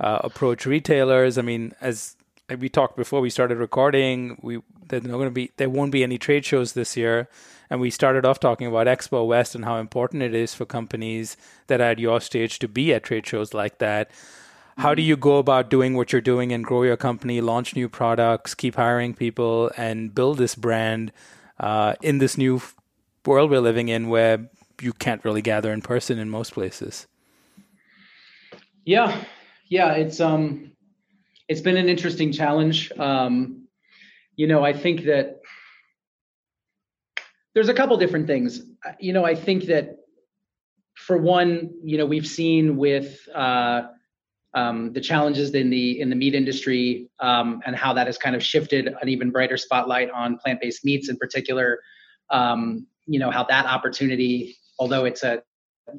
[0.00, 1.38] uh, approach retailers?
[1.38, 2.16] I mean, as
[2.58, 6.02] we talked before we started recording, we there's not going to be there won't be
[6.02, 7.28] any trade shows this year,
[7.70, 11.36] and we started off talking about Expo West and how important it is for companies
[11.68, 14.10] that are at your stage to be at trade shows like that.
[14.78, 17.88] How do you go about doing what you're doing and grow your company, launch new
[17.88, 21.12] products, keep hiring people, and build this brand
[21.58, 22.60] uh, in this new
[23.24, 24.48] world we're living in where
[24.80, 27.06] you can't really gather in person in most places?
[28.84, 29.24] Yeah,
[29.68, 30.72] yeah, it's um,
[31.48, 32.92] it's been an interesting challenge.
[32.98, 33.66] Um,
[34.36, 35.40] you know, I think that
[37.54, 38.62] there's a couple different things.
[39.00, 39.96] You know, I think that
[40.94, 43.88] for one, you know, we've seen with uh,
[44.54, 48.34] um, the challenges in the in the meat industry um, and how that has kind
[48.34, 51.78] of shifted an even brighter spotlight on plant-based meats in particular.
[52.30, 55.42] Um, you know, how that opportunity, although it's a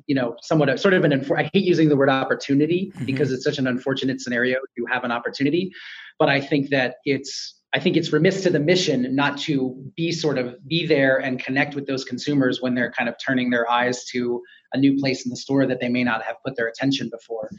[0.05, 3.05] you know somewhat a, sort of an i hate using the word opportunity mm-hmm.
[3.05, 5.71] because it's such an unfortunate scenario to have an opportunity
[6.19, 10.11] but i think that it's I think it's remiss to the mission not to be
[10.11, 13.69] sort of be there and connect with those consumers when they're kind of turning their
[13.69, 14.41] eyes to
[14.73, 17.49] a new place in the store that they may not have put their attention before.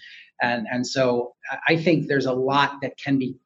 [0.41, 1.35] And and so
[1.69, 3.37] I think there's a lot that can be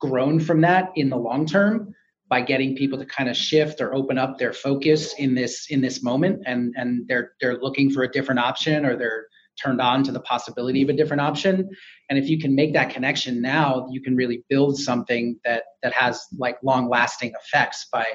[0.00, 1.94] grown from that in the long term
[2.28, 5.80] by getting people to kind of shift or open up their focus in this in
[5.80, 9.26] this moment and and they're they're looking for a different option or they're
[9.62, 11.68] turned on to the possibility of a different option.
[12.08, 15.92] And if you can make that connection now you can really build something that that
[15.92, 18.06] has like long lasting effects by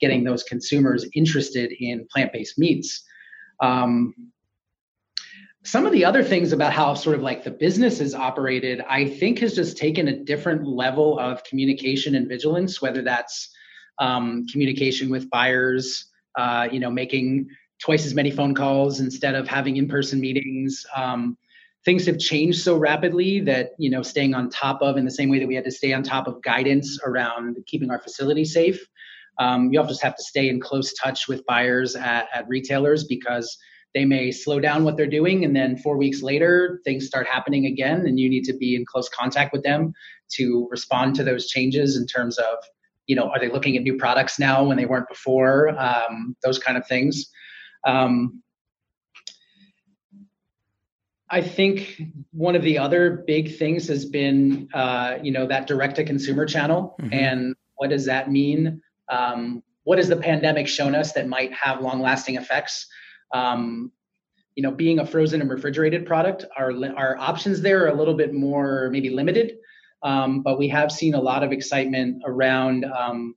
[0.00, 3.04] getting those consumers interested in plant-based meats.
[3.60, 4.14] Um,
[5.62, 9.06] some of the other things about how sort of like the business is operated i
[9.06, 13.54] think has just taken a different level of communication and vigilance whether that's
[13.98, 16.06] um, communication with buyers
[16.38, 17.46] uh, you know making
[17.80, 20.84] twice as many phone calls instead of having in-person meetings.
[20.94, 21.36] Um,
[21.84, 25.30] things have changed so rapidly that you know staying on top of in the same
[25.30, 28.80] way that we had to stay on top of guidance around keeping our facility safe.
[29.38, 33.04] Um, you also just have to stay in close touch with buyers at, at retailers
[33.04, 33.56] because
[33.94, 37.66] they may slow down what they're doing and then four weeks later things start happening
[37.66, 39.92] again and you need to be in close contact with them
[40.32, 42.56] to respond to those changes in terms of
[43.06, 46.58] you know are they looking at new products now when they weren't before um, those
[46.58, 47.30] kind of things
[47.84, 48.42] um,
[51.30, 55.96] I think one of the other big things has been, uh, you know, that direct
[55.96, 56.96] to consumer channel.
[57.00, 57.14] Mm-hmm.
[57.14, 58.82] And what does that mean?
[59.08, 62.86] Um, what has the pandemic shown us that might have long lasting effects?
[63.32, 63.92] Um,
[64.56, 68.14] you know, being a frozen and refrigerated product, our, our options there are a little
[68.14, 69.52] bit more maybe limited.
[70.02, 73.34] Um, but we have seen a lot of excitement around um,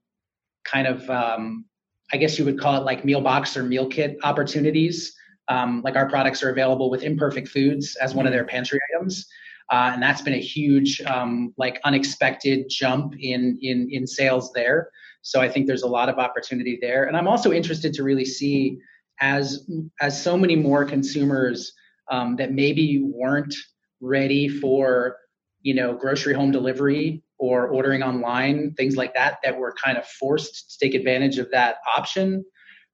[0.63, 1.65] kind of um,
[2.13, 5.15] I guess you would call it like meal box or meal kit opportunities.
[5.47, 9.27] Um, like our products are available with Imperfect Foods as one of their pantry items.
[9.71, 14.89] Uh, and that's been a huge, um, like unexpected jump in in in sales there.
[15.21, 17.05] So I think there's a lot of opportunity there.
[17.05, 18.77] And I'm also interested to really see
[19.19, 19.67] as
[20.01, 21.73] as so many more consumers
[22.11, 23.55] um, that maybe weren't
[24.01, 25.17] ready for
[25.61, 30.05] you know grocery home delivery or ordering online, things like that, that were kind of
[30.05, 32.41] forced to take advantage of that option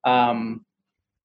[0.05, 0.65] um,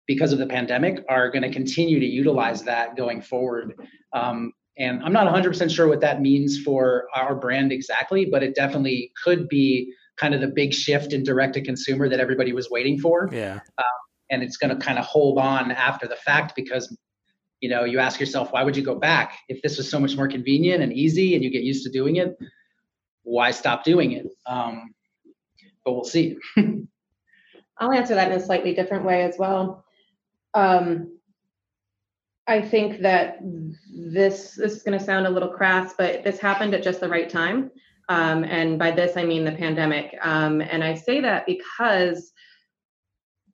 [0.06, 3.80] because of the pandemic, are going to continue to utilize that going forward.
[4.12, 8.54] Um, and I'm not 100% sure what that means for our brand exactly, but it
[8.54, 12.68] definitely could be kind of the big shift in direct to consumer that everybody was
[12.70, 13.30] waiting for.
[13.32, 13.60] Yeah.
[13.78, 13.84] Um,
[14.28, 16.94] and it's going to kind of hold on after the fact because
[17.60, 20.16] you know you ask yourself why would you go back if this was so much
[20.16, 22.36] more convenient and easy and you get used to doing it
[23.24, 24.26] why stop doing it?
[24.46, 24.94] Um,
[25.84, 26.36] but we'll see.
[27.78, 29.84] I'll answer that in a slightly different way as well.
[30.54, 31.18] Um,
[32.46, 36.74] I think that this this is going to sound a little crass, but this happened
[36.74, 37.70] at just the right time.
[38.08, 40.14] Um, and by this I mean the pandemic.
[40.22, 42.32] Um, and I say that because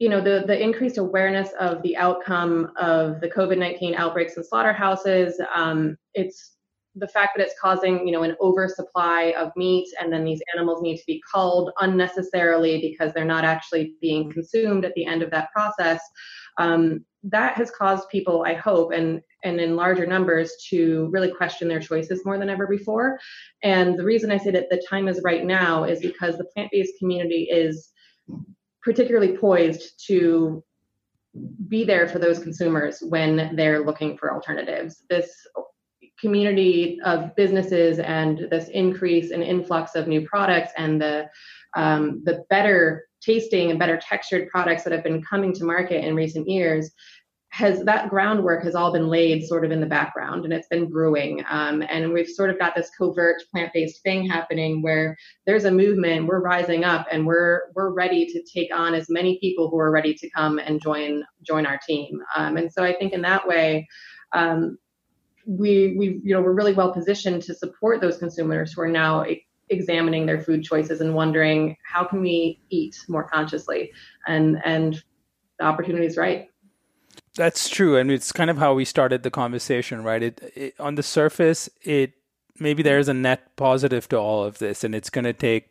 [0.00, 4.44] you know the the increased awareness of the outcome of the COVID nineteen outbreaks in
[4.44, 5.40] slaughterhouses.
[5.54, 6.56] Um, it's
[6.96, 10.82] the fact that it's causing you know an oversupply of meat and then these animals
[10.82, 15.30] need to be culled unnecessarily because they're not actually being consumed at the end of
[15.30, 16.00] that process
[16.58, 21.68] um, that has caused people i hope and and in larger numbers to really question
[21.68, 23.18] their choices more than ever before
[23.62, 26.94] and the reason i say that the time is right now is because the plant-based
[26.98, 27.90] community is
[28.82, 30.64] particularly poised to
[31.68, 35.04] be there for those consumers when they're looking for alternatives.
[35.08, 35.30] This
[36.20, 41.28] community of businesses and this increase and influx of new products and the
[41.76, 46.14] um, the better tasting and better textured products that have been coming to market in
[46.14, 46.90] recent years
[47.52, 50.88] has that groundwork has all been laid sort of in the background and it's been
[50.88, 51.44] brewing.
[51.50, 56.26] Um, and we've sort of got this covert plant-based thing happening where there's a movement
[56.26, 59.90] we're rising up and we're we're ready to take on as many people who are
[59.90, 62.20] ready to come and join join our team.
[62.36, 63.86] Um, and so i think in that way
[64.32, 64.78] um,
[65.46, 69.24] we we you know we're really well positioned to support those consumers who are now
[69.70, 73.92] examining their food choices and wondering how can we eat more consciously?
[74.26, 75.02] And and
[75.58, 76.48] the opportunity is right.
[77.36, 80.22] That's true and it's kind of how we started the conversation right?
[80.22, 82.12] It, it on the surface it
[82.58, 85.70] maybe there's a net positive to all of this and it's going to take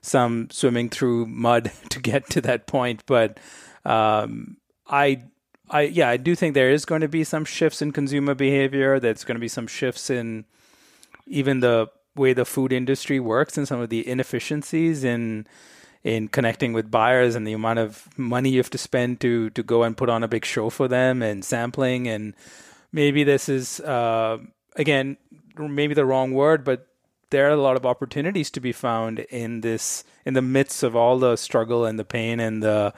[0.00, 3.38] some swimming through mud to get to that point but
[3.84, 4.56] um,
[4.88, 5.22] i
[5.70, 9.00] I yeah, I do think there is going to be some shifts in consumer behavior.
[9.00, 10.44] There's going to be some shifts in
[11.26, 15.46] even the way the food industry works and some of the inefficiencies in
[16.02, 19.62] in connecting with buyers and the amount of money you have to spend to to
[19.62, 22.34] go and put on a big show for them and sampling and
[22.92, 24.38] maybe this is uh,
[24.76, 25.16] again
[25.58, 26.86] maybe the wrong word but
[27.30, 30.94] there are a lot of opportunities to be found in this in the midst of
[30.94, 32.94] all the struggle and the pain and the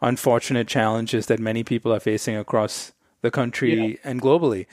[0.00, 2.92] unfortunate challenges that many people are facing across
[3.22, 3.96] the country yeah.
[4.04, 4.66] and globally.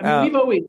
[0.00, 0.62] I mean, uh, we've always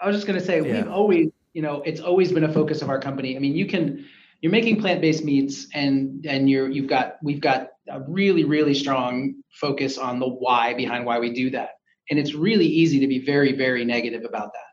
[0.00, 0.82] I was just going to say yeah.
[0.82, 3.36] we've always you know it's always been a focus of our company.
[3.36, 4.06] I mean, you can
[4.40, 9.34] you're making plant-based meats and and you're you've got we've got a really really strong
[9.52, 11.70] focus on the why behind why we do that
[12.10, 14.70] and it's really easy to be very very negative about that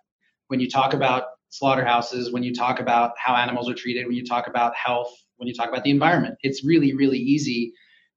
[0.47, 4.25] when you talk about slaughterhouses when you talk about how animals are treated when you
[4.25, 7.73] talk about health when you talk about the environment it's really really easy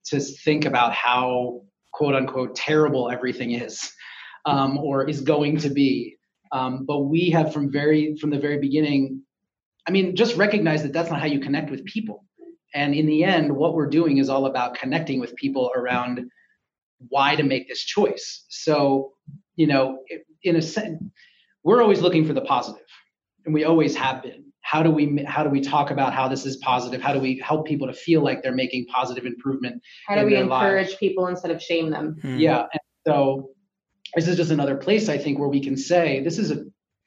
[0.06, 3.90] to think about how quote unquote terrible everything is
[4.44, 6.16] um, or is going to be
[6.52, 9.22] um, but we have from very from the very beginning
[9.86, 12.24] I mean, just recognize that that's not how you connect with people.
[12.74, 16.28] And in the end, what we're doing is all about connecting with people around
[17.08, 18.44] why to make this choice.
[18.48, 19.12] So,
[19.54, 20.00] you know,
[20.42, 21.02] in a sense,
[21.62, 22.86] we're always looking for the positive,
[23.44, 24.45] and we always have been.
[24.66, 27.00] How do we how do we talk about how this is positive?
[27.00, 29.80] How do we help people to feel like they're making positive improvement?
[30.08, 30.96] How do we encourage lives?
[30.96, 32.16] people instead of shame them?
[32.20, 32.36] Hmm.
[32.36, 33.50] Yeah, and so
[34.16, 36.64] this is just another place I think where we can say this is a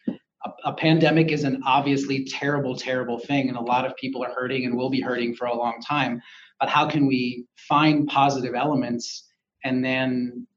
[0.07, 4.33] a, a, pandemic is an obviously terrible, terrible thing, and a lot of people are
[4.33, 6.21] hurting and will be hurting for a long time.
[6.61, 9.27] But how can we find positive elements
[9.65, 10.47] and then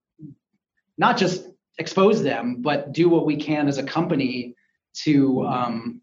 [0.98, 1.48] not just
[1.78, 4.54] expose them, but do what we can as a company
[5.02, 6.00] to, um,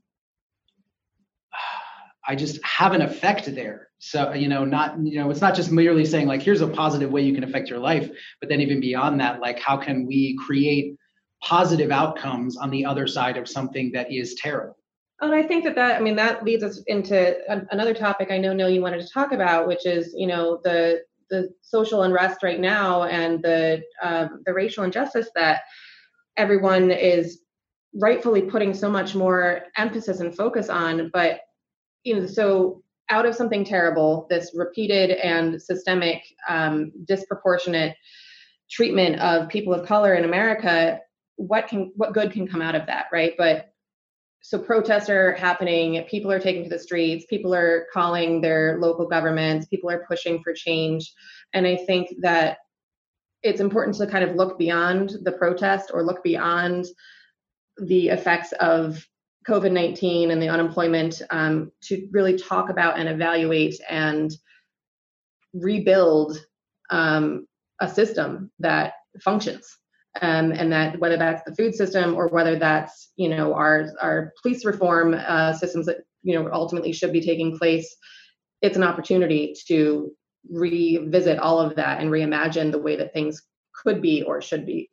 [2.30, 3.89] I just have an effect there.
[3.97, 7.11] So you know, not you know, it's not just merely saying like, here's a positive
[7.11, 8.09] way you can affect your life,
[8.39, 10.95] but then even beyond that, like, how can we create
[11.41, 14.77] positive outcomes on the other side of something that is terrible.
[15.21, 17.36] And I think that that I mean that leads us into
[17.71, 21.01] another topic I know Nil you wanted to talk about, which is you know the
[21.30, 25.61] the social unrest right now and the um, the racial injustice that
[26.38, 27.41] everyone is
[27.93, 31.09] rightfully putting so much more emphasis and focus on.
[31.11, 31.41] But
[32.04, 37.95] you know, so out of something terrible, this repeated and systemic um, disproportionate
[38.70, 41.00] treatment of people of color in America,
[41.36, 43.34] what can what good can come out of that right?
[43.38, 43.70] But
[44.41, 49.06] so protests are happening people are taking to the streets people are calling their local
[49.06, 51.14] governments people are pushing for change.
[51.54, 52.60] And i think that
[53.43, 56.86] it's important to kind of look beyond the protest or look beyond
[57.78, 59.06] the effects of
[59.50, 64.32] covid-19 and the unemployment um, to really talk about and evaluate and
[65.54, 66.38] rebuild
[66.91, 67.47] um,
[67.82, 69.80] a system that functions
[70.22, 74.34] um, and that whether that's the food system or whether that's you know our our
[74.41, 77.95] police reform uh, systems that you know ultimately should be taking place,
[78.62, 80.12] it's an opportunity to
[80.50, 83.43] revisit all of that and reimagine the way that things
[83.74, 84.89] could be or should be.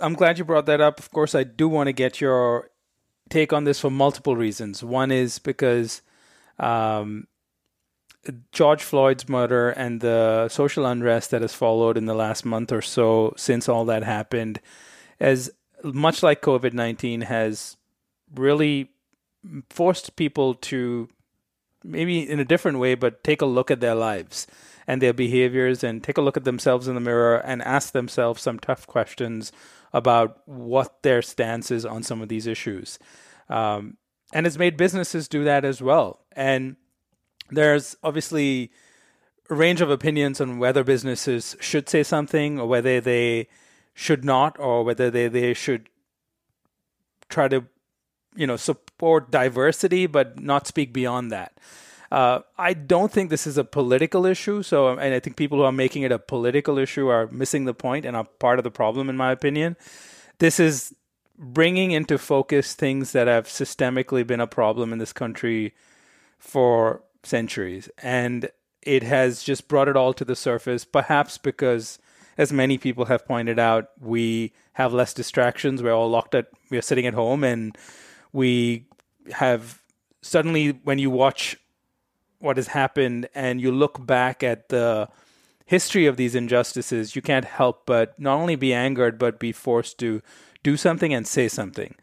[0.00, 0.98] I'm glad you brought that up.
[0.98, 2.70] Of course, I do want to get your
[3.34, 4.84] take on this for multiple reasons.
[4.84, 6.02] One is because
[6.60, 7.26] um,
[8.52, 12.80] George Floyd's murder and the social unrest that has followed in the last month or
[12.80, 14.60] so since all that happened,
[15.18, 15.50] as
[15.82, 17.76] much like COVID 19, has
[18.34, 18.90] really
[19.68, 21.08] forced people to
[21.82, 24.46] maybe in a different way, but take a look at their lives
[24.86, 28.42] and their behaviors and take a look at themselves in the mirror and ask themselves
[28.42, 29.52] some tough questions
[29.92, 32.98] about what their stance is on some of these issues.
[33.48, 33.96] Um,
[34.32, 36.20] and it's made businesses do that as well.
[36.32, 36.76] And
[37.50, 38.70] there's obviously
[39.50, 43.48] a range of opinions on whether businesses should say something or whether they
[43.92, 45.88] should not or whether they, they should
[47.28, 47.64] try to
[48.36, 51.56] you know support diversity but not speak beyond that
[52.14, 54.62] uh, I don't think this is a political issue.
[54.62, 57.74] So, and I think people who are making it a political issue are missing the
[57.74, 59.76] point and are part of the problem, in my opinion.
[60.38, 60.94] This is
[61.36, 65.74] bringing into focus things that have systemically been a problem in this country
[66.38, 67.88] for centuries.
[67.98, 68.50] And
[68.82, 71.98] it has just brought it all to the surface, perhaps because,
[72.36, 75.82] as many people have pointed out, we have less distractions.
[75.82, 77.76] We're all locked at, we're sitting at home, and
[78.32, 78.86] we
[79.32, 79.80] have
[80.20, 81.56] suddenly, when you watch
[82.38, 85.08] what has happened and you look back at the
[85.64, 89.98] history of these injustices, you can't help but not only be angered, but be forced
[89.98, 90.20] to
[90.64, 91.94] do something and say something.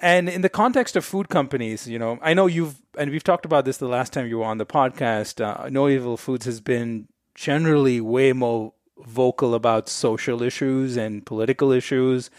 [0.00, 3.44] And in the context of food companies, you know, I know you've, and we've talked
[3.44, 5.44] about this the last time you were on the podcast.
[5.44, 11.70] Uh, no Evil Foods has been generally way more vocal about social issues and political
[11.70, 12.30] issues,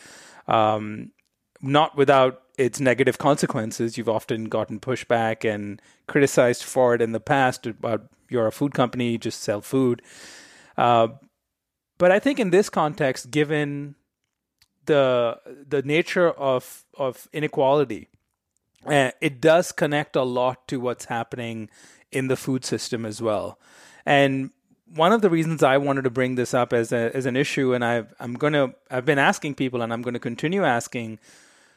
[0.48, 1.12] um,
[1.62, 3.96] not without its negative consequences.
[3.96, 8.74] You've often gotten pushback and criticized for it in the past about you're a food
[8.74, 10.02] company, just sell food.
[10.78, 11.10] Uh,
[12.00, 13.96] but I think in this context, given
[14.86, 18.08] the the nature of of inequality,
[18.86, 21.70] uh, it does connect a lot to what's happening
[22.12, 23.58] in the food system as well.
[24.06, 24.52] And
[24.94, 27.74] one of the reasons I wanted to bring this up as a, as an issue,
[27.74, 31.20] and I've I'm gonna I've been asking people, and I'm going to continue asking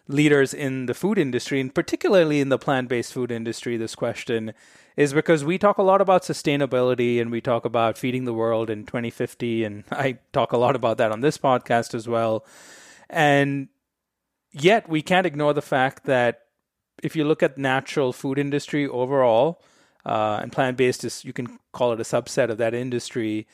[0.08, 4.52] leaders in the food industry, and particularly in the plant based food industry, this question
[4.96, 8.70] is because we talk a lot about sustainability and we talk about feeding the world
[8.70, 12.44] in 2050, and I talk a lot about that on this podcast as well.
[13.14, 13.68] And
[14.50, 16.40] yet, we can't ignore the fact that
[17.00, 19.62] if you look at natural food industry overall,
[20.04, 23.46] uh, and plant based is you can call it a subset of that industry.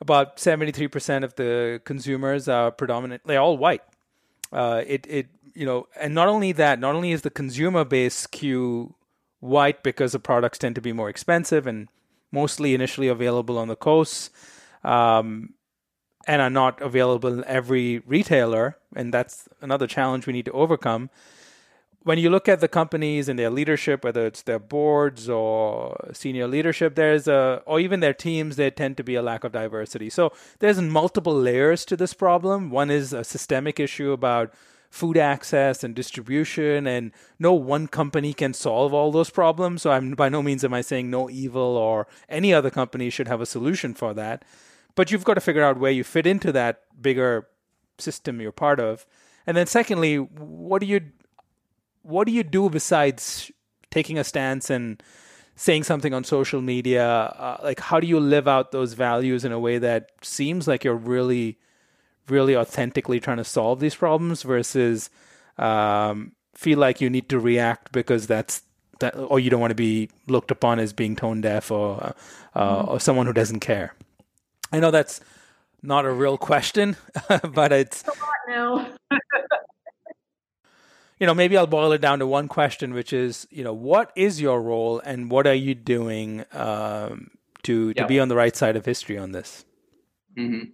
[0.00, 3.82] About seventy three percent of the consumers are predominantly all white.
[4.52, 8.14] Uh, it it you know, and not only that, not only is the consumer base
[8.14, 8.94] skew
[9.40, 11.88] white because the products tend to be more expensive and
[12.32, 14.30] mostly initially available on the coasts,
[14.82, 15.54] um,
[16.26, 21.10] and are not available in every retailer, and that's another challenge we need to overcome
[22.04, 26.46] when you look at the companies and their leadership, whether it's their boards or senior
[26.46, 30.10] leadership, there's a, or even their teams, there tend to be a lack of diversity.
[30.10, 32.70] So there's multiple layers to this problem.
[32.70, 34.52] One is a systemic issue about
[34.90, 39.82] food access and distribution, and no one company can solve all those problems.
[39.82, 43.28] So I'm by no means am I saying no evil or any other company should
[43.28, 44.44] have a solution for that.
[44.94, 47.48] But you've got to figure out where you fit into that bigger
[47.98, 49.06] system you're part of.
[49.46, 51.00] And then secondly, what do you
[52.02, 53.50] what do you do besides
[53.90, 55.02] taking a stance and
[55.56, 57.06] saying something on social media?
[57.06, 60.84] Uh, like, how do you live out those values in a way that seems like
[60.84, 61.58] you're really,
[62.28, 65.08] really authentically trying to solve these problems versus
[65.56, 68.62] um, feel like you need to react because that's
[69.00, 72.14] that, or you don't want to be looked upon as being tone deaf or
[72.54, 72.88] uh, mm.
[72.88, 73.94] or someone who doesn't care.
[74.74, 75.20] I know that's
[75.84, 76.96] not a real question,
[77.28, 78.02] but it's.
[78.02, 78.88] it's a lot now.
[81.20, 84.10] you know, maybe I'll boil it down to one question, which is, you know, what
[84.16, 87.30] is your role and what are you doing um,
[87.62, 89.64] to to be on the right side of history on this?
[90.36, 90.70] Mm-hmm.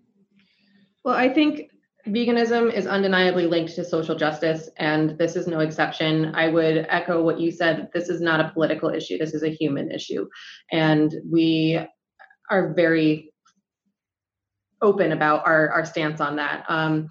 [1.05, 1.69] Well, I think
[2.09, 6.35] veganism is undeniably linked to social justice, and this is no exception.
[6.35, 7.91] I would echo what you said.
[7.93, 9.19] This is not a political issue.
[9.19, 10.27] This is a human issue,
[10.73, 11.79] and we
[12.51, 13.31] are very
[14.83, 16.65] open about our our stance on that.
[16.69, 17.09] Um,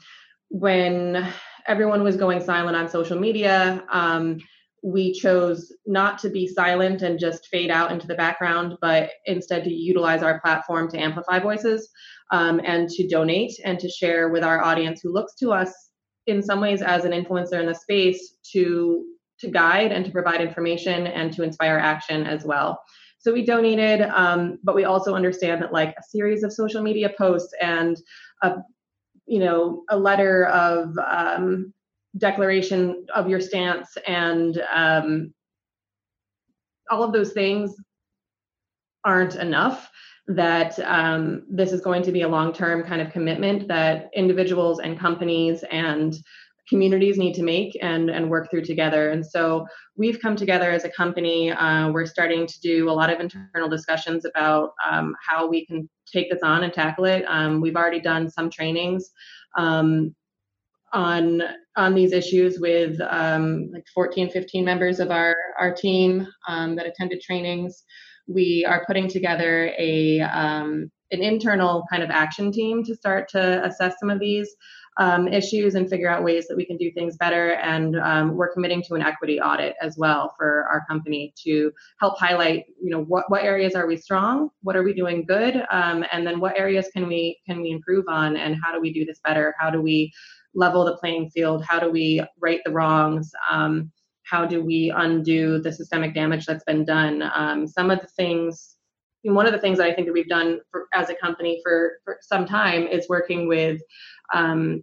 [0.49, 1.31] when
[1.67, 3.83] everyone was going silent on social media.
[3.91, 4.39] Um,
[4.81, 9.63] we chose not to be silent and just fade out into the background, but instead
[9.63, 11.89] to utilize our platform to amplify voices
[12.31, 15.73] um, and to donate and to share with our audience who looks to us
[16.27, 19.05] in some ways as an influencer in the space to
[19.39, 22.77] to guide and to provide information and to inspire action as well.
[23.19, 27.11] So we donated, um, but we also understand that like a series of social media
[27.17, 27.97] posts and
[28.41, 28.57] a
[29.25, 31.73] you know a letter of um,
[32.17, 35.33] declaration of your stance and um,
[36.89, 37.75] all of those things
[39.05, 39.89] aren't enough
[40.27, 44.99] that um, this is going to be a long-term kind of commitment that individuals and
[44.99, 46.15] companies and
[46.69, 49.09] communities need to make and, and work through together.
[49.09, 49.65] And so
[49.97, 51.51] we've come together as a company.
[51.51, 55.89] Uh, we're starting to do a lot of internal discussions about um, how we can
[56.11, 57.25] take this on and tackle it.
[57.27, 59.11] Um, we've already done some trainings
[59.57, 60.15] um,
[60.93, 61.41] on
[61.75, 66.85] on these issues with um, like 14, 15 members of our our team um, that
[66.85, 67.83] attended trainings.
[68.27, 73.63] We are putting together a um, an internal kind of action team to start to
[73.65, 74.55] assess some of these
[74.97, 77.53] um, issues and figure out ways that we can do things better.
[77.53, 82.19] And um, we're committing to an equity audit as well for our company to help
[82.19, 86.03] highlight, you know, what, what areas are we strong, what are we doing good, um,
[86.11, 89.05] and then what areas can we can we improve on, and how do we do
[89.05, 89.55] this better?
[89.59, 90.11] How do we
[90.53, 91.63] level the playing field?
[91.63, 93.31] How do we right the wrongs?
[93.49, 93.91] Um,
[94.23, 97.23] how do we undo the systemic damage that's been done?
[97.33, 98.75] Um, some of the things
[99.23, 101.99] one of the things that I think that we've done for, as a company for,
[102.05, 103.81] for some time is working with
[104.33, 104.81] um,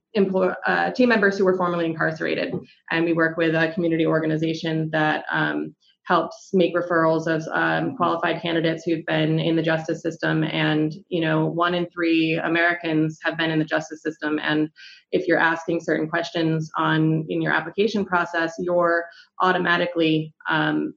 [0.66, 2.54] uh, team members who were formerly incarcerated.
[2.90, 5.74] And we work with a community organization that um,
[6.06, 10.44] helps make referrals of um, qualified candidates who've been in the justice system.
[10.44, 14.38] And, you know, one in three Americans have been in the justice system.
[14.40, 14.68] And
[15.10, 19.04] if you're asking certain questions on in your application process, you're
[19.42, 20.94] automatically um,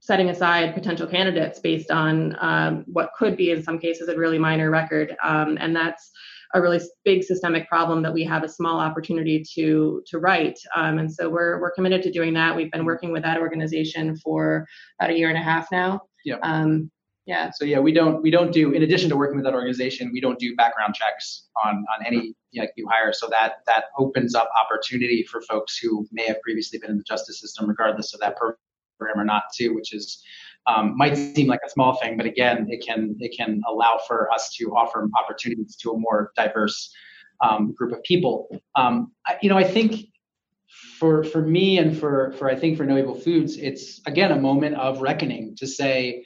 [0.00, 4.38] setting aside potential candidates based on um, what could be in some cases a really
[4.38, 6.10] minor record um, and that's
[6.54, 10.58] a really big systemic problem that we have a small opportunity to to right.
[10.74, 12.56] Um, and so we're we're committed to doing that.
[12.56, 14.66] We've been working with that organization for
[14.98, 16.02] about a year and a half now.
[16.24, 16.36] Yeah.
[16.42, 16.90] Um,
[17.26, 17.50] yeah.
[17.54, 20.20] So yeah, we don't we don't do in addition to working with that organization, we
[20.20, 23.12] don't do background checks on on any you know, new hire.
[23.12, 27.04] So that that opens up opportunity for folks who may have previously been in the
[27.04, 30.22] justice system, regardless of that program or not, too, which is
[30.66, 34.30] um, might seem like a small thing, but again, it can it can allow for
[34.32, 36.92] us to offer opportunities to a more diverse
[37.42, 38.48] um, group of people.
[38.76, 40.06] Um, I, you know, I think
[40.98, 44.40] for for me and for for I think for No Evil Foods, it's again a
[44.40, 46.24] moment of reckoning to say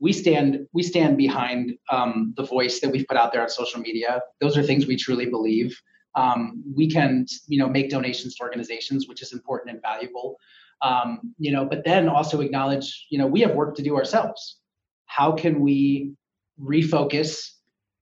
[0.00, 3.80] we stand we stand behind um, the voice that we've put out there on social
[3.80, 4.20] media.
[4.40, 5.80] Those are things we truly believe.
[6.14, 10.36] Um, we can you know make donations to organizations, which is important and valuable
[10.82, 14.58] um, you know but then also acknowledge you know we have work to do ourselves.
[15.06, 16.14] How can we
[16.60, 17.50] refocus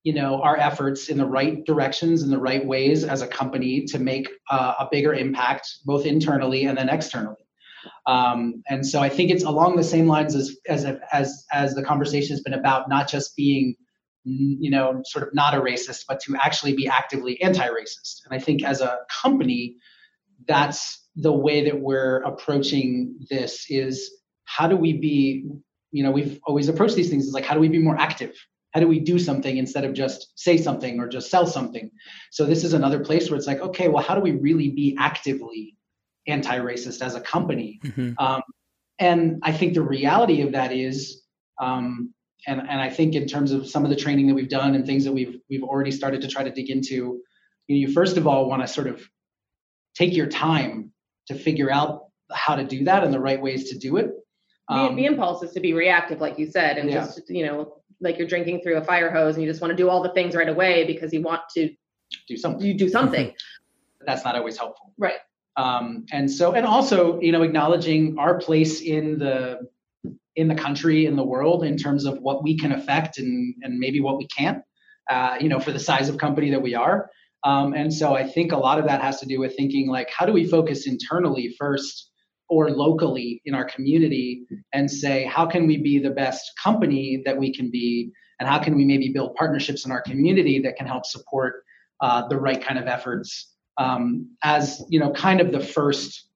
[0.03, 3.85] you know our efforts in the right directions in the right ways as a company
[3.87, 7.37] to make uh, a bigger impact both internally and then externally?
[8.07, 11.83] Um, and so i think it's along the same lines as as as as the
[11.83, 13.77] conversation has been about not just being
[14.27, 18.23] you know sort of not a racist but to actually be actively anti-racist.
[18.25, 19.77] And i think as a company
[20.49, 24.11] that's the way that we're approaching this is
[24.45, 25.47] how do we be
[25.91, 28.35] you know we've always approached these things is like how do we be more active?
[28.73, 31.91] How do we do something instead of just say something or just sell something?
[32.31, 34.97] So this is another place where it's like okay well how do we really be
[34.99, 35.77] actively
[36.27, 37.81] anti-racist as a company?
[37.85, 38.13] Mm-hmm.
[38.19, 38.43] um,
[38.99, 41.23] and i think the reality of that is
[41.61, 42.13] um,
[42.47, 44.87] and and i think in terms of some of the training that we've done and
[44.87, 47.23] things that we've we've already started to try to dig into you,
[47.69, 49.07] know, you first of all want to sort of
[49.95, 50.93] take your time
[51.29, 54.11] to figure out how to do that and the right ways to do it.
[54.69, 57.05] Um, the, the, impulse is to be reactive, like you said, and yeah.
[57.05, 59.77] just you know, like you're drinking through a fire hose and you just want to
[59.77, 61.71] do all the things right away because you want to
[62.29, 62.67] do something.
[62.67, 63.33] You do something.
[64.07, 65.19] That's not always helpful, right?
[65.57, 69.61] Um, and so, and also, you know, acknowledging our place in the
[70.35, 73.79] in the country, in the world, in terms of what we can affect and and
[73.79, 74.63] maybe what we can't.
[75.09, 77.09] Uh, you know, for the size of company that we are.
[77.47, 80.11] Um, and so I think a lot of that has to do with thinking like,
[80.11, 82.11] how do we focus internally first
[82.49, 87.39] or locally in our community and say, how can we be the best company that
[87.39, 88.11] we can be?
[88.41, 91.63] And how can we maybe build partnerships in our community that can help support
[92.01, 96.29] uh, the right kind of efforts um, as, you know, kind of the first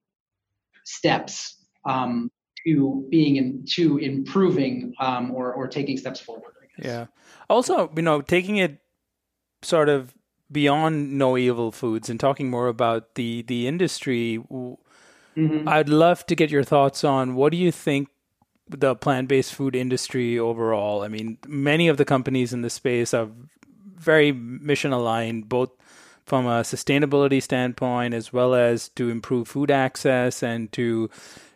[0.85, 1.57] steps
[1.89, 2.31] um,
[2.65, 6.55] to being in, to improving um, or, or taking steps forward.
[6.79, 7.07] Yeah.
[7.49, 8.79] Also, you know, taking it
[9.63, 10.15] sort of
[10.51, 15.69] beyond no evil foods and talking more about the the industry mm-hmm.
[15.69, 18.09] i'd love to get your thoughts on what do you think
[18.69, 23.29] the plant-based food industry overall i mean many of the companies in the space are
[23.97, 25.71] very mission aligned both
[26.25, 31.11] from a sustainability standpoint as well as to improve food access and to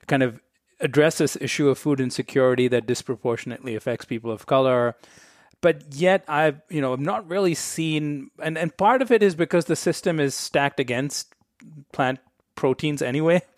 [0.06, 0.40] kind of
[0.80, 4.96] address this issue of food insecurity that disproportionately affects people of color
[5.60, 9.34] but yet I've you know I'm not really seen and and part of it is
[9.34, 11.34] because the system is stacked against
[11.92, 12.20] plant
[12.54, 13.42] proteins anyway.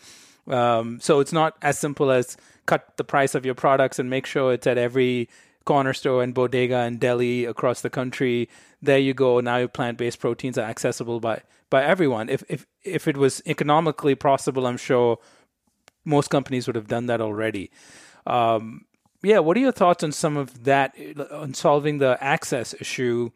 [0.49, 2.37] Um, so it's not as simple as
[2.67, 5.29] cut the price of your products and make sure it's at every
[5.65, 8.49] corner store and bodega and deli across the country.
[8.81, 9.41] There you go.
[9.41, 12.29] Now your plant-based proteins are accessible by by everyone.
[12.29, 15.19] If if if it was economically possible, I'm sure
[16.05, 17.71] most companies would have done that already.
[18.27, 18.87] Um,
[19.23, 20.95] yeah, what are your thoughts on some of that
[21.31, 23.31] on solving the access issue?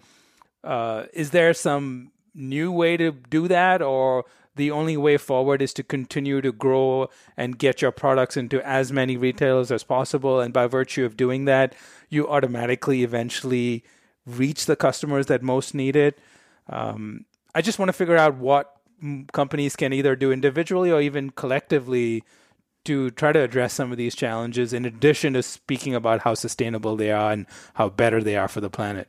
[0.62, 4.24] Uh, is there some new way to do that, or
[4.56, 8.92] the only way forward is to continue to grow and get your products into as
[8.92, 10.40] many retailers as possible?
[10.40, 11.74] And by virtue of doing that,
[12.08, 13.84] you automatically eventually
[14.26, 16.18] reach the customers that most need it.
[16.68, 17.24] Um,
[17.54, 18.76] I just want to figure out what
[19.32, 22.22] companies can either do individually or even collectively
[22.84, 26.96] to try to address some of these challenges in addition to speaking about how sustainable
[26.96, 29.08] they are and how better they are for the planet?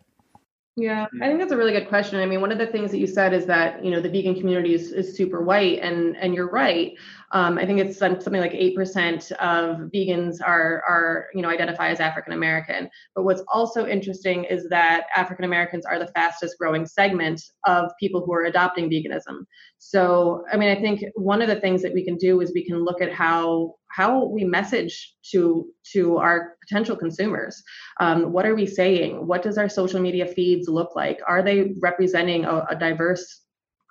[0.78, 2.19] Yeah, I think that's a really good question.
[2.19, 4.36] I mean, one of the things that you said is that you know the vegan
[4.36, 6.93] community is, is super white, and and you're right.
[7.34, 11.89] Um, I think it's something like eight percent of vegans are are you know identify
[11.89, 12.89] as African American.
[13.15, 18.23] But what's also interesting is that African Americans are the fastest growing segment of people
[18.25, 19.45] who are adopting veganism.
[19.77, 22.65] So I mean, I think one of the things that we can do is we
[22.65, 27.61] can look at how how we message to to our potential consumers.
[27.99, 29.25] Um, what are we saying?
[29.25, 31.19] What does our social media feeds look like?
[31.27, 33.41] Are they representing a, a diverse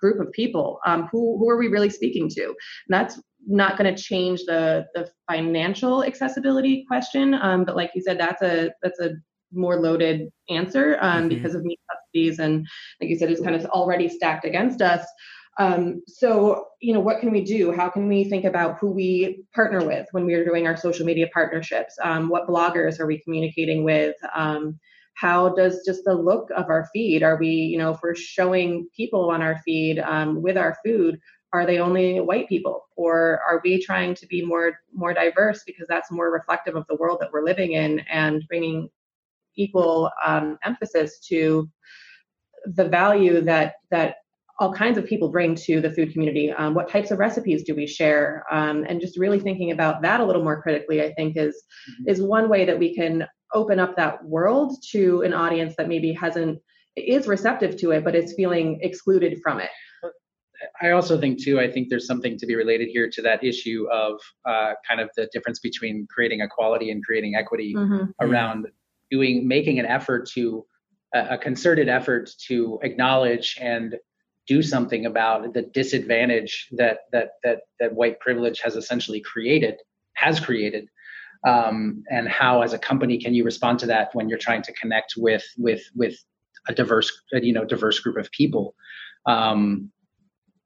[0.01, 0.79] group of people?
[0.85, 2.45] Um, who, who are we really speaking to?
[2.45, 2.55] And
[2.89, 8.19] that's not going to change the the financial accessibility question um, but like you said
[8.19, 9.11] that's a that's a
[9.53, 11.29] more loaded answer um, mm-hmm.
[11.29, 11.77] because of me
[12.13, 12.67] recipes, and
[12.99, 15.05] like you said, it's kind of already stacked against us.
[15.59, 17.71] Um, so, you know, what can we do?
[17.71, 21.05] How can we think about who we partner with when we are doing our social
[21.05, 21.95] media partnerships?
[22.01, 24.15] Um, what bloggers are we communicating with?
[24.33, 24.79] Um,
[25.15, 27.21] how does just the look of our feed?
[27.21, 31.19] Are we, you know, if we're showing people on our feed um, with our food,
[31.53, 35.87] are they only white people, or are we trying to be more more diverse because
[35.87, 38.89] that's more reflective of the world that we're living in and bringing
[39.55, 41.69] equal um, emphasis to
[42.65, 44.15] the value that that
[44.59, 46.51] all kinds of people bring to the food community.
[46.51, 48.45] Um, what types of recipes do we share?
[48.51, 52.09] Um, and just really thinking about that a little more critically, I think is mm-hmm.
[52.09, 56.13] is one way that we can open up that world to an audience that maybe
[56.13, 56.59] hasn't
[56.95, 59.69] is receptive to it, but is feeling excluded from it.
[60.81, 61.59] I also think too.
[61.59, 65.09] I think there's something to be related here to that issue of uh, kind of
[65.15, 68.05] the difference between creating equality and creating equity mm-hmm.
[68.19, 68.67] around
[69.11, 70.65] doing making an effort to
[71.13, 73.97] a concerted effort to acknowledge and
[74.47, 79.75] do something about the disadvantage that that that that white privilege has essentially created
[80.13, 80.87] has created
[81.45, 84.73] um, and how as a company can you respond to that when you're trying to
[84.73, 86.15] connect with with with
[86.67, 88.73] a diverse you know diverse group of people
[89.25, 89.91] um,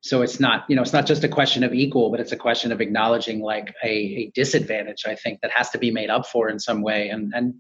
[0.05, 2.37] so it's not you know it's not just a question of equal but it's a
[2.37, 6.25] question of acknowledging like a, a disadvantage i think that has to be made up
[6.27, 7.55] for in some way and and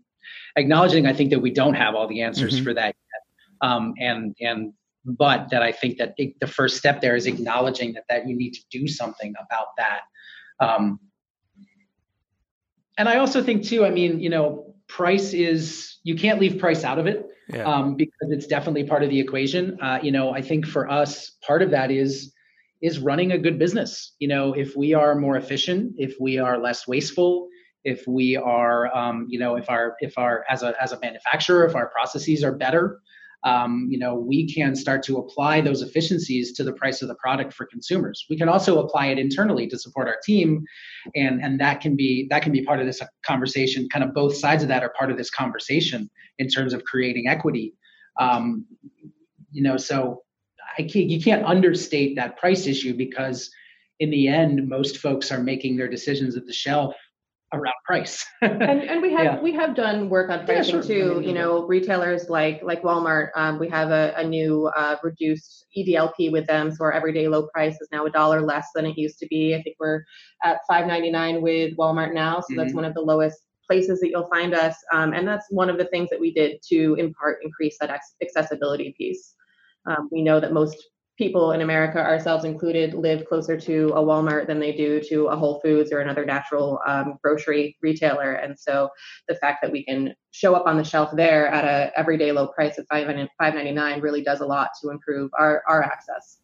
[0.55, 2.63] acknowledging i think that we don't have all the answers mm-hmm.
[2.63, 4.73] for that yet um, and and
[5.05, 8.35] but that I think that it, the first step there is acknowledging that that you
[8.35, 10.01] need to do something about that.
[10.59, 10.99] Um,
[12.97, 16.83] and I also think too, I mean, you know, price is you can't leave price
[16.83, 17.63] out of it yeah.
[17.63, 19.79] um, because it's definitely part of the equation.
[19.79, 22.33] Uh, you know, I think for us, part of that is
[22.81, 24.15] is running a good business.
[24.19, 27.47] You know, if we are more efficient, if we are less wasteful,
[27.83, 31.65] if we are, um, you know, if our if our as a as a manufacturer,
[31.65, 32.99] if our processes are better,
[33.45, 37.15] um, you know, we can start to apply those efficiencies to the price of the
[37.15, 38.25] product for consumers.
[38.27, 40.63] We can also apply it internally to support our team,
[41.15, 43.87] and and that can be that can be part of this conversation.
[43.89, 46.09] Kind of both sides of that are part of this conversation
[46.39, 47.75] in terms of creating equity.
[48.19, 48.65] Um,
[49.51, 50.23] you know, so
[50.77, 53.49] I can't, you can't understate that price issue because
[53.99, 56.95] in the end, most folks are making their decisions at the shelf
[57.53, 58.25] around price.
[58.41, 59.39] and, and we have yeah.
[59.39, 61.21] we have done work on pricing yeah, sure.
[61.21, 61.21] too.
[61.25, 66.31] You know, retailers like like Walmart, um, we have a, a new uh, reduced EDLP
[66.31, 69.19] with them, so our everyday low price is now a dollar less than it used
[69.19, 69.55] to be.
[69.55, 70.03] I think we're
[70.43, 72.57] at five ninety nine with Walmart now, so mm-hmm.
[72.57, 74.75] that's one of the lowest places that you'll find us.
[74.93, 77.99] Um, and that's one of the things that we did to in part increase that
[78.21, 79.33] accessibility piece.
[79.85, 80.77] Um, we know that most
[81.17, 85.35] people in America, ourselves included, live closer to a Walmart than they do to a
[85.35, 88.33] Whole Foods or another natural um, grocery retailer.
[88.33, 88.89] And so
[89.27, 92.47] the fact that we can show up on the shelf there at a everyday low
[92.47, 93.07] price of five
[93.39, 96.37] five ninety nine really does a lot to improve our our access.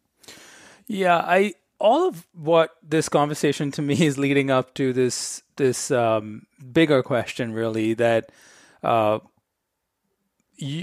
[0.86, 5.90] Yeah, I all of what this conversation to me is leading up to this this
[5.90, 8.30] um, bigger question, really that.
[8.82, 9.20] Uh,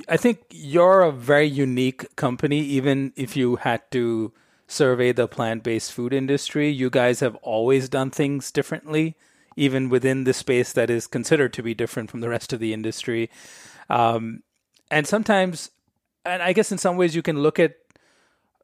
[0.10, 4.34] I think you're a very unique company, even if you had to
[4.68, 6.70] survey the plant based food industry.
[6.70, 9.16] You guys have always done things differently,
[9.56, 12.74] even within the space that is considered to be different from the rest of the
[12.74, 13.30] industry.
[13.90, 14.44] Um,
[14.92, 15.72] and sometimes,
[16.26, 17.76] and I guess in some ways, you can look at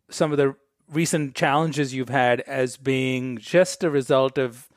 [0.09, 0.55] some of the
[0.91, 4.67] recent challenges you've had as being just a result of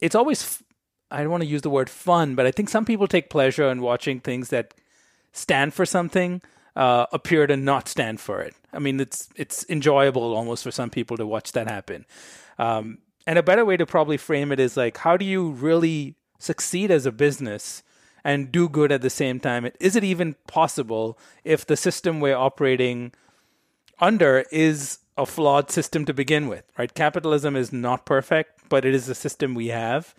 [0.00, 0.62] it's always
[1.10, 3.68] I don't want to use the word fun, but I think some people take pleasure
[3.70, 4.74] in watching things that
[5.36, 6.40] stand for something
[6.74, 8.54] uh, appear to not stand for it.
[8.72, 12.06] I mean, it's it's enjoyable almost for some people to watch that happen.
[12.58, 16.16] Um, and a better way to probably frame it is like, how do you really
[16.38, 17.82] succeed as a business
[18.24, 19.70] and do good at the same time?
[19.80, 23.12] Is it even possible if the system we're operating
[23.98, 26.64] under is a flawed system to begin with?
[26.78, 26.92] Right?
[26.94, 30.14] Capitalism is not perfect, but it is a system we have.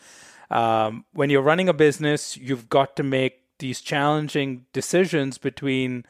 [0.51, 6.05] Um, when you're running a business, you've got to make these challenging decisions between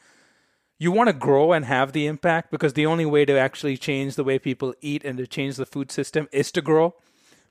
[0.78, 4.14] you want to grow and have the impact because the only way to actually change
[4.14, 6.94] the way people eat and to change the food system is to grow.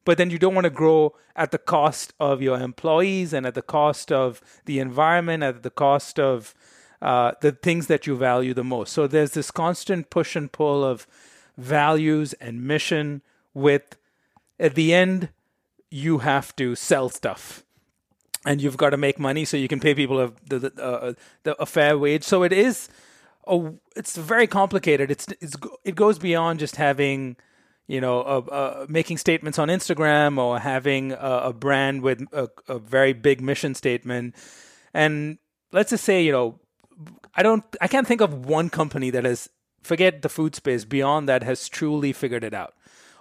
[0.05, 3.55] But then you don't want to grow at the cost of your employees and at
[3.55, 6.55] the cost of the environment, at the cost of
[7.01, 8.93] uh, the things that you value the most.
[8.93, 11.05] So there's this constant push and pull of
[11.57, 13.21] values and mission
[13.53, 13.97] with,
[14.57, 15.29] at the end,
[15.91, 17.63] you have to sell stuff
[18.47, 21.61] and you've got to make money so you can pay people a, the, uh, the,
[21.61, 22.23] a fair wage.
[22.23, 22.87] So it is,
[23.45, 25.11] a, it's very complicated.
[25.11, 27.35] It's, it's it goes beyond just having,
[27.87, 33.11] you know, a, a, making statements on Instagram or having a, brand with a, very
[33.11, 34.33] big mission statement.
[34.93, 35.39] And
[35.73, 36.59] let's just say, you know,
[37.35, 39.49] I don't I can't think of one company that has
[39.83, 42.73] forget the food space beyond that has truly figured it out.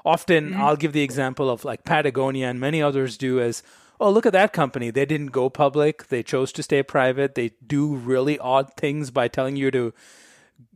[0.05, 0.61] Often mm-hmm.
[0.63, 3.65] I'll give the example of like Patagonia and many others do as
[4.01, 4.91] oh look at that company.
[4.91, 6.09] They didn't go public.
[6.09, 7.35] They chose to stay private.
[7.35, 9.95] They do really odd things by telling you to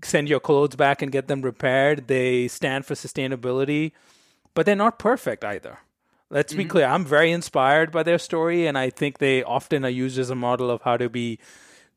[0.03, 2.09] send your clothes back and get them repaired.
[2.09, 3.93] They stand for sustainability
[4.55, 5.79] but they're not perfect either.
[6.29, 6.63] Let's mm-hmm.
[6.63, 6.87] be clear.
[6.87, 10.35] I'm very inspired by their story and i think they often are used as a
[10.35, 11.39] model of how to be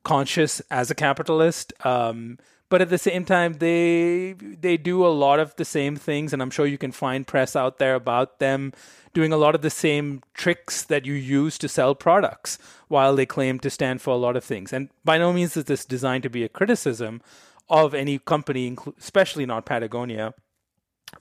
[0.03, 1.73] conscious as a capitalist.
[1.85, 2.37] Um,
[2.69, 6.41] but at the same time they they do a lot of the same things and
[6.41, 8.73] i'm sure you can find press out there about them
[9.13, 12.57] doing a lot of the same tricks that you use to sell products
[12.87, 15.65] while they claim to stand for a lot of things and by no means is
[15.65, 17.21] this designed to be a criticism
[17.69, 20.33] of any company especially not patagonia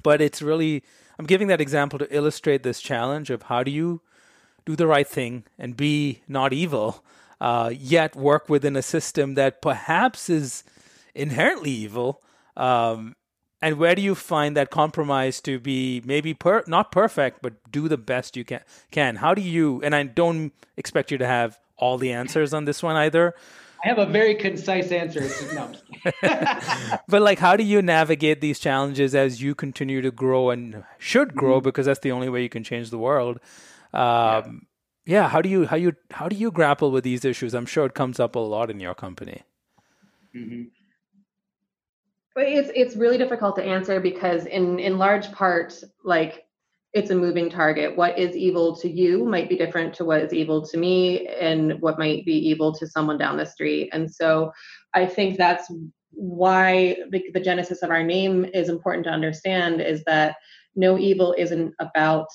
[0.03, 0.83] but it's really
[1.19, 4.01] i'm giving that example to illustrate this challenge of how do you
[4.65, 7.05] do the right thing and be not evil
[7.43, 10.63] uh, yet work within a system that perhaps is
[11.13, 12.23] inherently evil.
[12.57, 13.17] Um,
[13.63, 17.89] and where do you find that compromise to be maybe per, not perfect, but do
[17.89, 18.61] the best you can?
[18.91, 19.81] Can how do you?
[19.85, 23.35] And I don't expect you to have all the answers on this one either.
[23.85, 25.29] I have a very concise answer.
[25.55, 25.73] No,
[27.09, 31.35] but like, how do you navigate these challenges as you continue to grow and should
[31.35, 31.65] grow mm-hmm.
[31.65, 33.39] because that's the only way you can change the world?
[33.93, 34.67] Um,
[35.05, 35.23] yeah.
[35.23, 35.29] yeah.
[35.29, 37.55] How do you how you how do you grapple with these issues?
[37.55, 39.43] I'm sure it comes up a lot in your company.
[40.35, 40.63] Mm-hmm.
[42.37, 45.75] It's it's really difficult to answer because in in large part,
[46.05, 46.45] like
[46.93, 47.97] it's a moving target.
[47.97, 51.81] What is evil to you might be different to what is evil to me, and
[51.81, 53.91] what might be evil to someone down the street.
[53.93, 54.53] And so,
[54.95, 55.71] I think that's
[56.11, 59.81] why the, the genesis of our name is important to understand.
[59.81, 60.37] Is that
[60.75, 62.29] no evil isn't about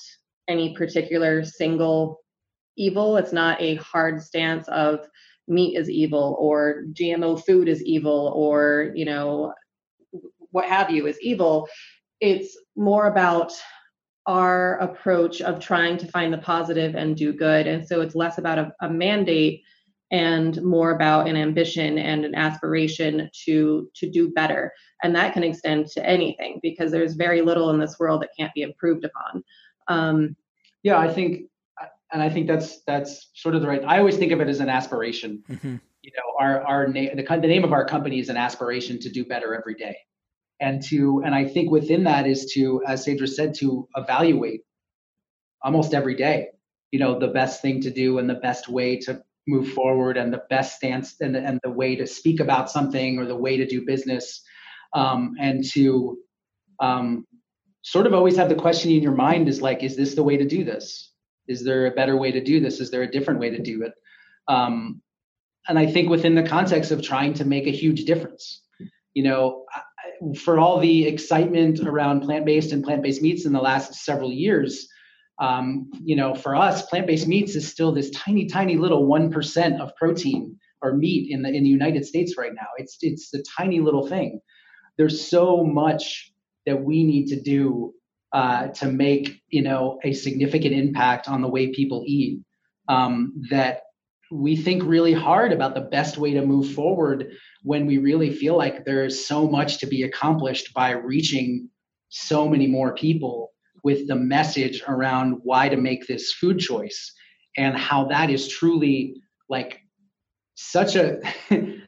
[0.48, 2.20] any particular single
[2.76, 3.16] evil.
[3.16, 5.06] It's not a hard stance of
[5.48, 9.52] meat is evil or GMO food is evil or you know
[10.50, 11.68] what have you is evil.
[12.20, 13.52] It's more about
[14.26, 17.66] our approach of trying to find the positive and do good.
[17.66, 19.62] And so it's less about a, a mandate
[20.10, 24.72] and more about an ambition and an aspiration to to do better
[25.02, 28.54] and that can extend to anything because there's very little in this world that can't
[28.54, 29.44] be improved upon
[29.88, 30.36] um,
[30.82, 31.42] yeah i think
[32.12, 34.60] and i think that's that's sort of the right i always think of it as
[34.60, 35.76] an aspiration mm-hmm.
[36.02, 39.10] you know our our name the, the name of our company is an aspiration to
[39.10, 39.96] do better every day
[40.60, 44.62] and to and i think within that is to as Sadrah said to evaluate
[45.62, 46.48] almost every day
[46.90, 50.32] you know the best thing to do and the best way to move forward and
[50.32, 53.56] the best stance and the, and the way to speak about something or the way
[53.56, 54.42] to do business.
[54.92, 56.18] Um, and to
[56.80, 57.26] um,
[57.82, 60.36] sort of always have the question in your mind is like is this the way
[60.36, 61.12] to do this?
[61.46, 62.78] Is there a better way to do this?
[62.78, 63.92] Is there a different way to do it?
[64.46, 65.00] Um,
[65.68, 68.62] and i think within the context of trying to make a huge difference
[69.14, 69.64] you know
[70.36, 74.88] for all the excitement around plant-based and plant-based meats in the last several years,
[75.40, 79.80] um, you know, for us, plant-based meats is still this tiny, tiny little one percent
[79.80, 82.66] of protein or meat in the in the United States right now.
[82.76, 84.40] It's it's a tiny little thing.
[84.96, 86.32] There's so much
[86.66, 87.94] that we need to do
[88.32, 92.40] uh, to make you know a significant impact on the way people eat.
[92.88, 93.82] Um, that
[94.30, 98.56] we think really hard about the best way to move forward when we really feel
[98.56, 101.68] like there's so much to be accomplished by reaching
[102.08, 103.52] so many more people
[103.84, 107.12] with the message around why to make this food choice
[107.56, 109.14] and how that is truly
[109.48, 109.80] like
[110.54, 111.20] such a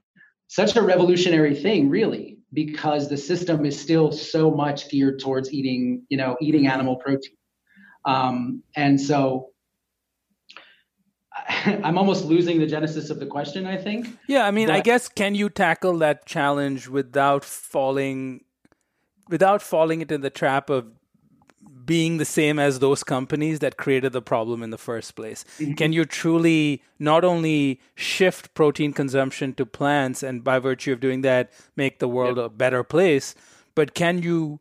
[0.49, 6.05] such a revolutionary thing really because the system is still so much geared towards eating
[6.09, 7.37] you know eating animal protein.
[8.05, 9.51] Um, and so
[11.85, 14.07] I'm almost losing the genesis of the question, I think.
[14.27, 18.45] Yeah, I mean, but, I guess can you tackle that challenge without falling
[19.29, 20.87] without falling into the trap of
[21.85, 25.45] being the same as those companies that created the problem in the first place?
[25.59, 25.75] Mm-hmm.
[25.75, 31.23] Can you truly not only shift protein consumption to plants and by virtue of doing
[31.23, 32.47] that make the world yep.
[32.47, 33.35] a better place,
[33.75, 34.61] but can you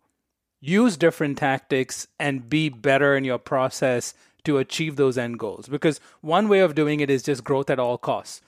[0.60, 4.14] use different tactics and be better in your process
[4.44, 5.68] to achieve those end goals.
[5.68, 8.42] Because one way of doing it is just growth at all costs.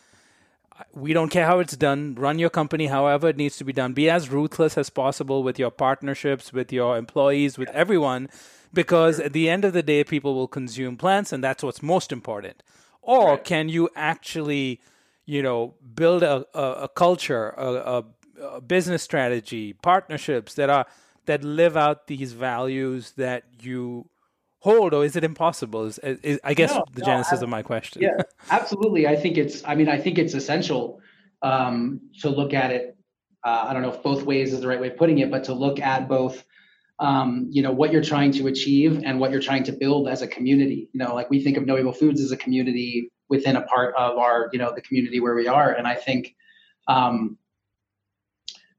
[0.94, 2.16] We don't care how it's done.
[2.16, 3.94] Run your company however it needs to be done.
[3.94, 8.30] Be as ruthless as possible with your partnerships, with your employees, with everyone,
[8.74, 12.12] because at the end of the day, people will consume plants, and that's what's most
[12.12, 12.64] important.
[13.02, 14.82] Or can you actually,
[15.26, 18.04] you know, build a, a, a culture, a,
[18.42, 20.88] a business strategy, partnerships that are
[21.26, 24.08] that live out these values that you
[24.62, 27.50] hold or is it impossible is, is i guess no, the no, genesis I, of
[27.50, 31.02] my question yeah absolutely i think it's i mean i think it's essential
[31.42, 32.98] um, to look at it.
[33.44, 35.46] Uh, I don't know if both ways is the right way of putting it, but
[35.46, 36.44] to look at both,
[37.00, 40.22] um, you know, what you're trying to achieve and what you're trying to build as
[40.22, 40.90] a community.
[40.94, 43.96] You know, like we think of No Evil Foods as a community within a part
[43.96, 46.36] of our, you know, the community where we are, and I think,
[46.88, 47.38] um,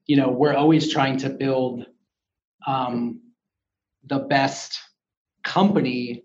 [0.07, 1.87] you know, we're always trying to build
[2.67, 3.21] um,
[4.05, 4.79] the best
[5.43, 6.25] company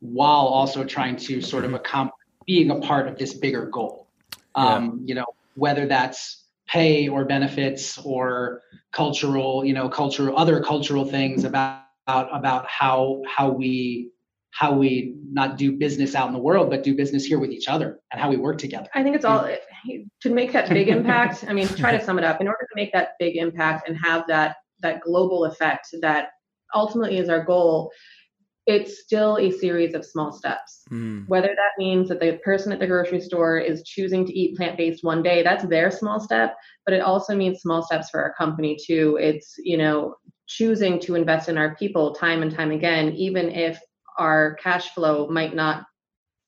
[0.00, 1.76] while also trying to sort of mm-hmm.
[1.76, 2.14] accomplish
[2.46, 4.08] being a part of this bigger goal.
[4.54, 11.04] Um, You know, whether that's pay or benefits or cultural, you know, cultural other cultural
[11.04, 14.10] things about about how how we
[14.52, 17.68] how we not do business out in the world, but do business here with each
[17.68, 18.88] other and how we work together.
[18.94, 19.90] I think it's all mm-hmm.
[19.90, 21.44] eh, to make that big impact.
[21.48, 22.40] I mean, try to sum it up.
[22.40, 26.30] In order to make that big impact and have that that global effect that
[26.74, 27.92] ultimately is our goal,
[28.70, 30.82] it's still a series of small steps.
[30.90, 31.28] Mm.
[31.28, 34.76] Whether that means that the person at the grocery store is choosing to eat plant
[34.76, 38.34] based one day, that's their small step, but it also means small steps for our
[38.34, 39.18] company too.
[39.20, 40.16] It's, you know,
[40.46, 43.80] choosing to invest in our people time and time again, even if
[44.18, 45.84] our cash flow might not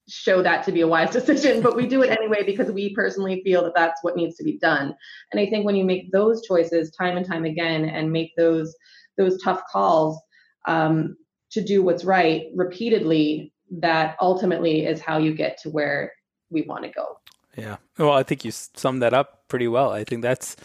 [0.09, 3.43] show that to be a wise decision, but we do it anyway because we personally
[3.45, 4.95] feel that that's what needs to be done.
[5.33, 8.75] And I think when you make those choices time and time again and make those
[9.19, 10.21] those tough calls,
[10.67, 11.17] um,
[11.53, 16.13] to do what's right repeatedly, that ultimately is how you get to where
[16.51, 17.19] we want to go.
[17.57, 17.77] Yeah.
[17.99, 19.91] Well, I think you summed that up pretty well.
[19.91, 20.57] I think that's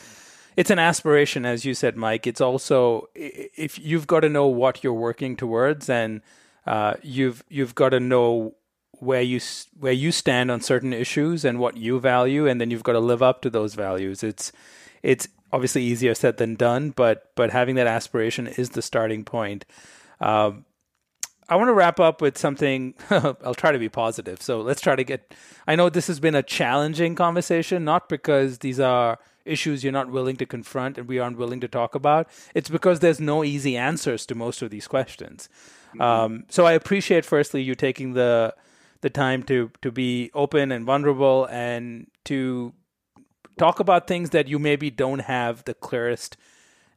[0.56, 2.26] it's an aspiration as you said Mike.
[2.26, 6.22] It's also if you've got to know what you're working towards and
[6.66, 8.56] uh, you've you've got to know
[9.00, 9.40] where you
[9.80, 13.00] where you stand on certain issues and what you value and then you've got to
[13.00, 14.24] live up to those values.
[14.24, 14.52] It's
[15.04, 19.66] it's obviously easier said than done, but but having that aspiration is the starting point.
[20.20, 20.66] Um,
[21.50, 22.94] I want to wrap up with something.
[23.10, 24.42] I'll try to be positive.
[24.42, 25.34] So let's try to get.
[25.66, 30.12] I know this has been a challenging conversation, not because these are issues you're not
[30.12, 32.28] willing to confront and we aren't willing to talk about.
[32.54, 35.48] It's because there's no easy answers to most of these questions.
[35.90, 36.02] Mm-hmm.
[36.02, 38.54] Um, so I appreciate, firstly, you taking the
[39.02, 42.74] the time to to be open and vulnerable and to
[43.58, 46.36] talk about things that you maybe don't have the clearest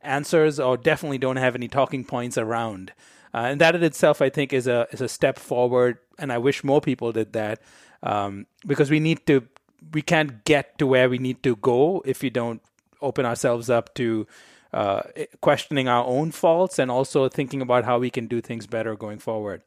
[0.02, 2.92] answers or definitely don't have any talking points around.
[3.32, 5.98] Uh, and that in itself, I think, is a is a step forward.
[6.18, 7.60] And I wish more people did that
[8.02, 9.46] um, because we need to.
[9.92, 12.60] We can't get to where we need to go if we don't
[13.00, 14.26] open ourselves up to
[14.72, 15.02] uh,
[15.40, 19.18] questioning our own faults and also thinking about how we can do things better going
[19.18, 19.62] forward.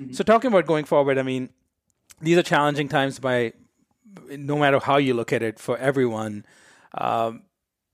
[0.00, 0.12] Mm-hmm.
[0.12, 1.50] So, talking about going forward, I mean,
[2.20, 3.52] these are challenging times by
[4.30, 6.44] no matter how you look at it for everyone.
[6.94, 7.42] Um,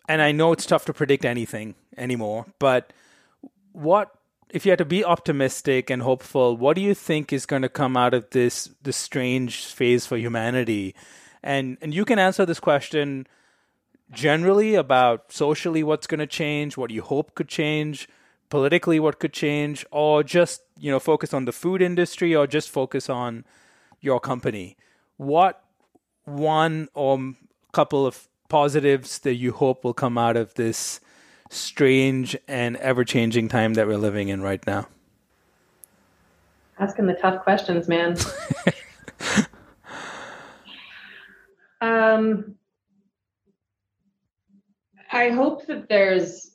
[0.08, 2.92] and I know it's tough to predict anything anymore, but
[3.72, 4.17] what
[4.50, 7.68] if you had to be optimistic and hopeful, what do you think is going to
[7.68, 10.94] come out of this this strange phase for humanity?
[11.42, 13.26] And and you can answer this question
[14.10, 18.08] generally about socially what's going to change, what you hope could change,
[18.48, 22.70] politically what could change, or just you know focus on the food industry, or just
[22.70, 23.44] focus on
[24.00, 24.76] your company.
[25.16, 25.62] What
[26.24, 27.34] one or
[27.72, 31.00] couple of positives that you hope will come out of this
[31.50, 34.88] strange and ever changing time that we're living in right now?
[36.78, 38.16] Asking the tough questions, man.
[41.80, 42.54] um,
[45.10, 46.52] I hope that there's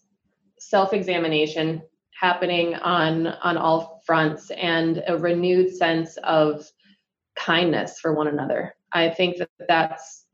[0.60, 1.82] self-examination
[2.20, 6.66] happening on on all fronts and a renewed sense of
[7.36, 8.76] kindness for one another.
[8.94, 10.26] I think that that's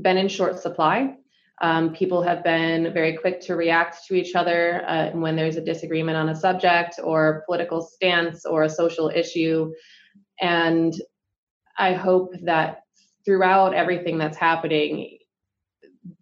[0.00, 1.16] been in short supply
[1.62, 5.60] um, people have been very quick to react to each other uh, when there's a
[5.60, 9.72] disagreement on a subject or political stance or a social issue.
[10.40, 10.92] And
[11.78, 12.80] I hope that
[13.24, 15.18] throughout everything that's happening,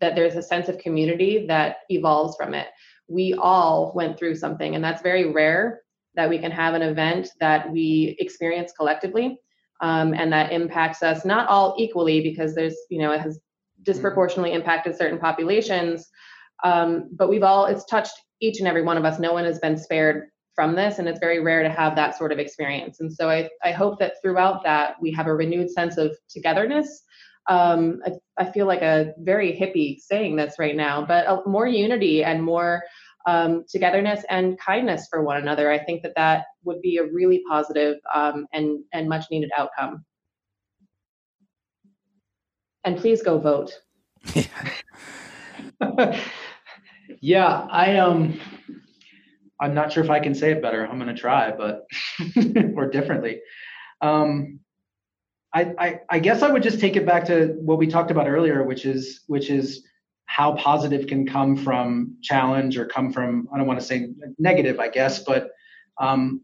[0.01, 2.69] that there's a sense of community that evolves from it.
[3.09, 5.81] We all went through something, and that's very rare
[6.17, 9.41] that we can have an event that we experience collectively.
[9.81, 13.41] Um, and that impacts us not all equally because there's you know it has
[13.83, 16.09] disproportionately impacted certain populations.
[16.65, 19.19] Um, but we've all, it's touched each and every one of us.
[19.19, 22.33] No one has been spared from this, and it's very rare to have that sort
[22.33, 23.01] of experience.
[23.01, 27.03] And so I, I hope that throughout that, we have a renewed sense of togetherness.
[27.49, 31.67] Um, I, I, feel like a very hippie saying this right now, but a, more
[31.67, 32.83] unity and more
[33.27, 35.71] um, togetherness and kindness for one another.
[35.71, 40.05] I think that that would be a really positive, um, and and much needed outcome
[42.85, 43.73] and please go vote.
[47.21, 48.39] yeah, I um
[49.61, 50.87] I'm not sure if I can say it better.
[50.87, 51.87] I'm going to try, but
[52.77, 53.41] or differently.
[54.01, 54.61] Um
[55.53, 58.29] I, I, I guess I would just take it back to what we talked about
[58.29, 59.85] earlier, which is which is
[60.27, 64.79] how positive can come from challenge or come from I don't want to say negative,
[64.79, 65.51] I guess, but
[66.01, 66.43] um,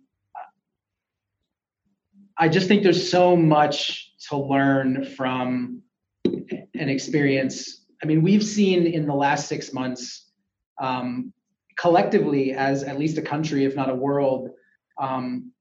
[2.37, 5.82] I just think there's so much to learn from
[6.74, 7.87] an experience.
[8.03, 10.31] I mean, we've seen in the last six months,
[10.81, 11.33] um,
[11.79, 14.51] collectively, as at least a country, if not a world,
[15.01, 15.53] um,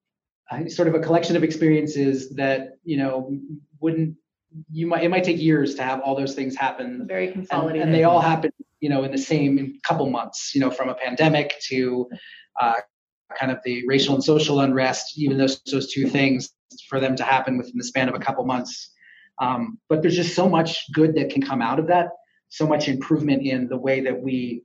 [0.68, 3.38] sort of a collection of experiences that you know
[3.80, 4.16] wouldn't
[4.72, 7.06] you might it might take years to have all those things happen.
[7.08, 10.54] Very consolidated, and, and they all happen, you know, in the same couple months.
[10.54, 12.10] You know, from a pandemic to
[12.60, 12.76] uh,
[13.38, 16.52] kind of the racial and social unrest, even those those two things
[16.90, 18.92] for them to happen within the span of a couple months.
[19.42, 22.10] Um, but there's just so much good that can come out of that,
[22.50, 24.64] so much improvement in the way that we,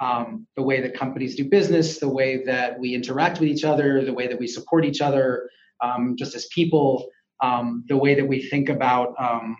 [0.00, 4.04] um, the way that companies do business, the way that we interact with each other,
[4.04, 5.48] the way that we support each other,
[5.82, 7.08] um, just as people,
[7.42, 9.56] um, the way that we think about um,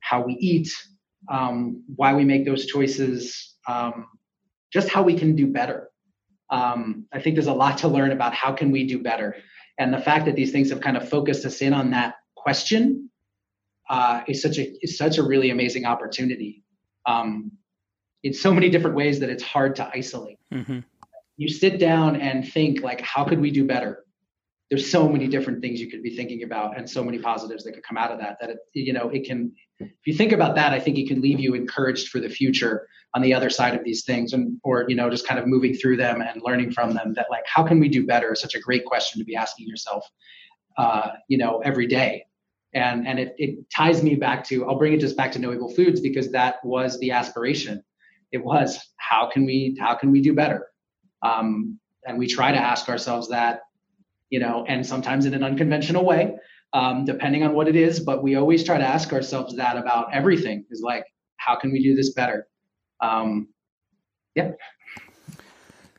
[0.00, 0.70] how we eat,
[1.32, 3.54] um, why we make those choices,
[4.72, 5.88] just how we can do better.
[6.50, 9.34] I think there's a lot to learn about how can we do better
[9.78, 13.10] and the fact that these things have kind of focused us in on that question
[13.88, 16.62] uh, is such a is such a really amazing opportunity
[17.06, 17.50] um,
[18.22, 20.38] in so many different ways that it's hard to isolate.
[20.52, 20.80] Mm-hmm.
[21.36, 24.04] You sit down and think like, how could we do better?
[24.70, 27.72] There's so many different things you could be thinking about, and so many positives that
[27.72, 28.38] could come out of that.
[28.40, 29.52] That it, you know, it can.
[29.78, 32.88] If you think about that, I think it can leave you encouraged for the future
[33.14, 35.74] on the other side of these things, and or you know, just kind of moving
[35.74, 37.12] through them and learning from them.
[37.14, 38.32] That like, how can we do better?
[38.32, 40.08] Is such a great question to be asking yourself,
[40.78, 42.24] uh, you know, every day
[42.74, 45.52] and and it, it ties me back to i'll bring it just back to no
[45.52, 47.82] evil foods because that was the aspiration.
[48.32, 50.66] It was how can we how can we do better?
[51.22, 53.60] Um, and we try to ask ourselves that
[54.30, 56.36] you know and sometimes in an unconventional way
[56.72, 60.12] um, depending on what it is but we always try to ask ourselves that about
[60.12, 61.04] everything is like
[61.36, 62.46] how can we do this better?
[63.00, 63.48] Um,
[64.34, 64.50] yeah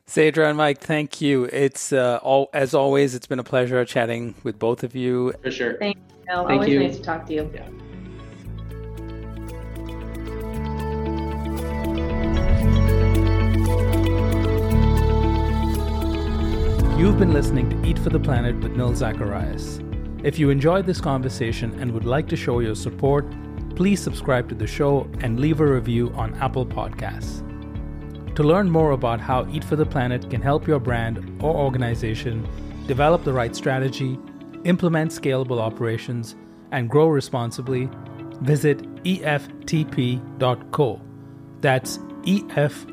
[0.07, 1.45] Sadrah and Mike, thank you.
[1.45, 3.15] It's uh, all as always.
[3.15, 5.33] It's been a pleasure chatting with both of you.
[5.41, 5.77] For sure.
[5.79, 6.03] Thank you.
[6.27, 6.79] Thank always you.
[6.79, 7.51] nice to talk to you.
[7.53, 7.67] Yeah.
[16.97, 19.81] You've been listening to Eat for the Planet with Nil Zacharias.
[20.23, 23.25] If you enjoyed this conversation and would like to show your support,
[23.75, 27.44] please subscribe to the show and leave a review on Apple Podcasts.
[28.35, 32.45] To learn more about how Eat for the Planet can help your brand or organization
[32.85, 34.19] develop the right strategy,
[34.65, 36.35] implement scalable operations,
[36.71, 37.89] and grow responsibly,
[38.41, 41.01] visit EFTP.co.
[41.61, 42.91] That's EFTP.co.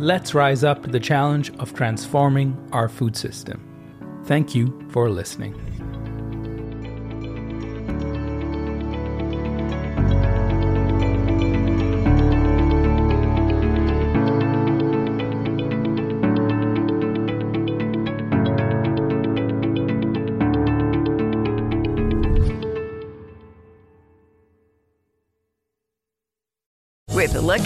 [0.00, 3.64] Let's rise up to the challenge of transforming our food system.
[4.24, 5.77] Thank you for listening.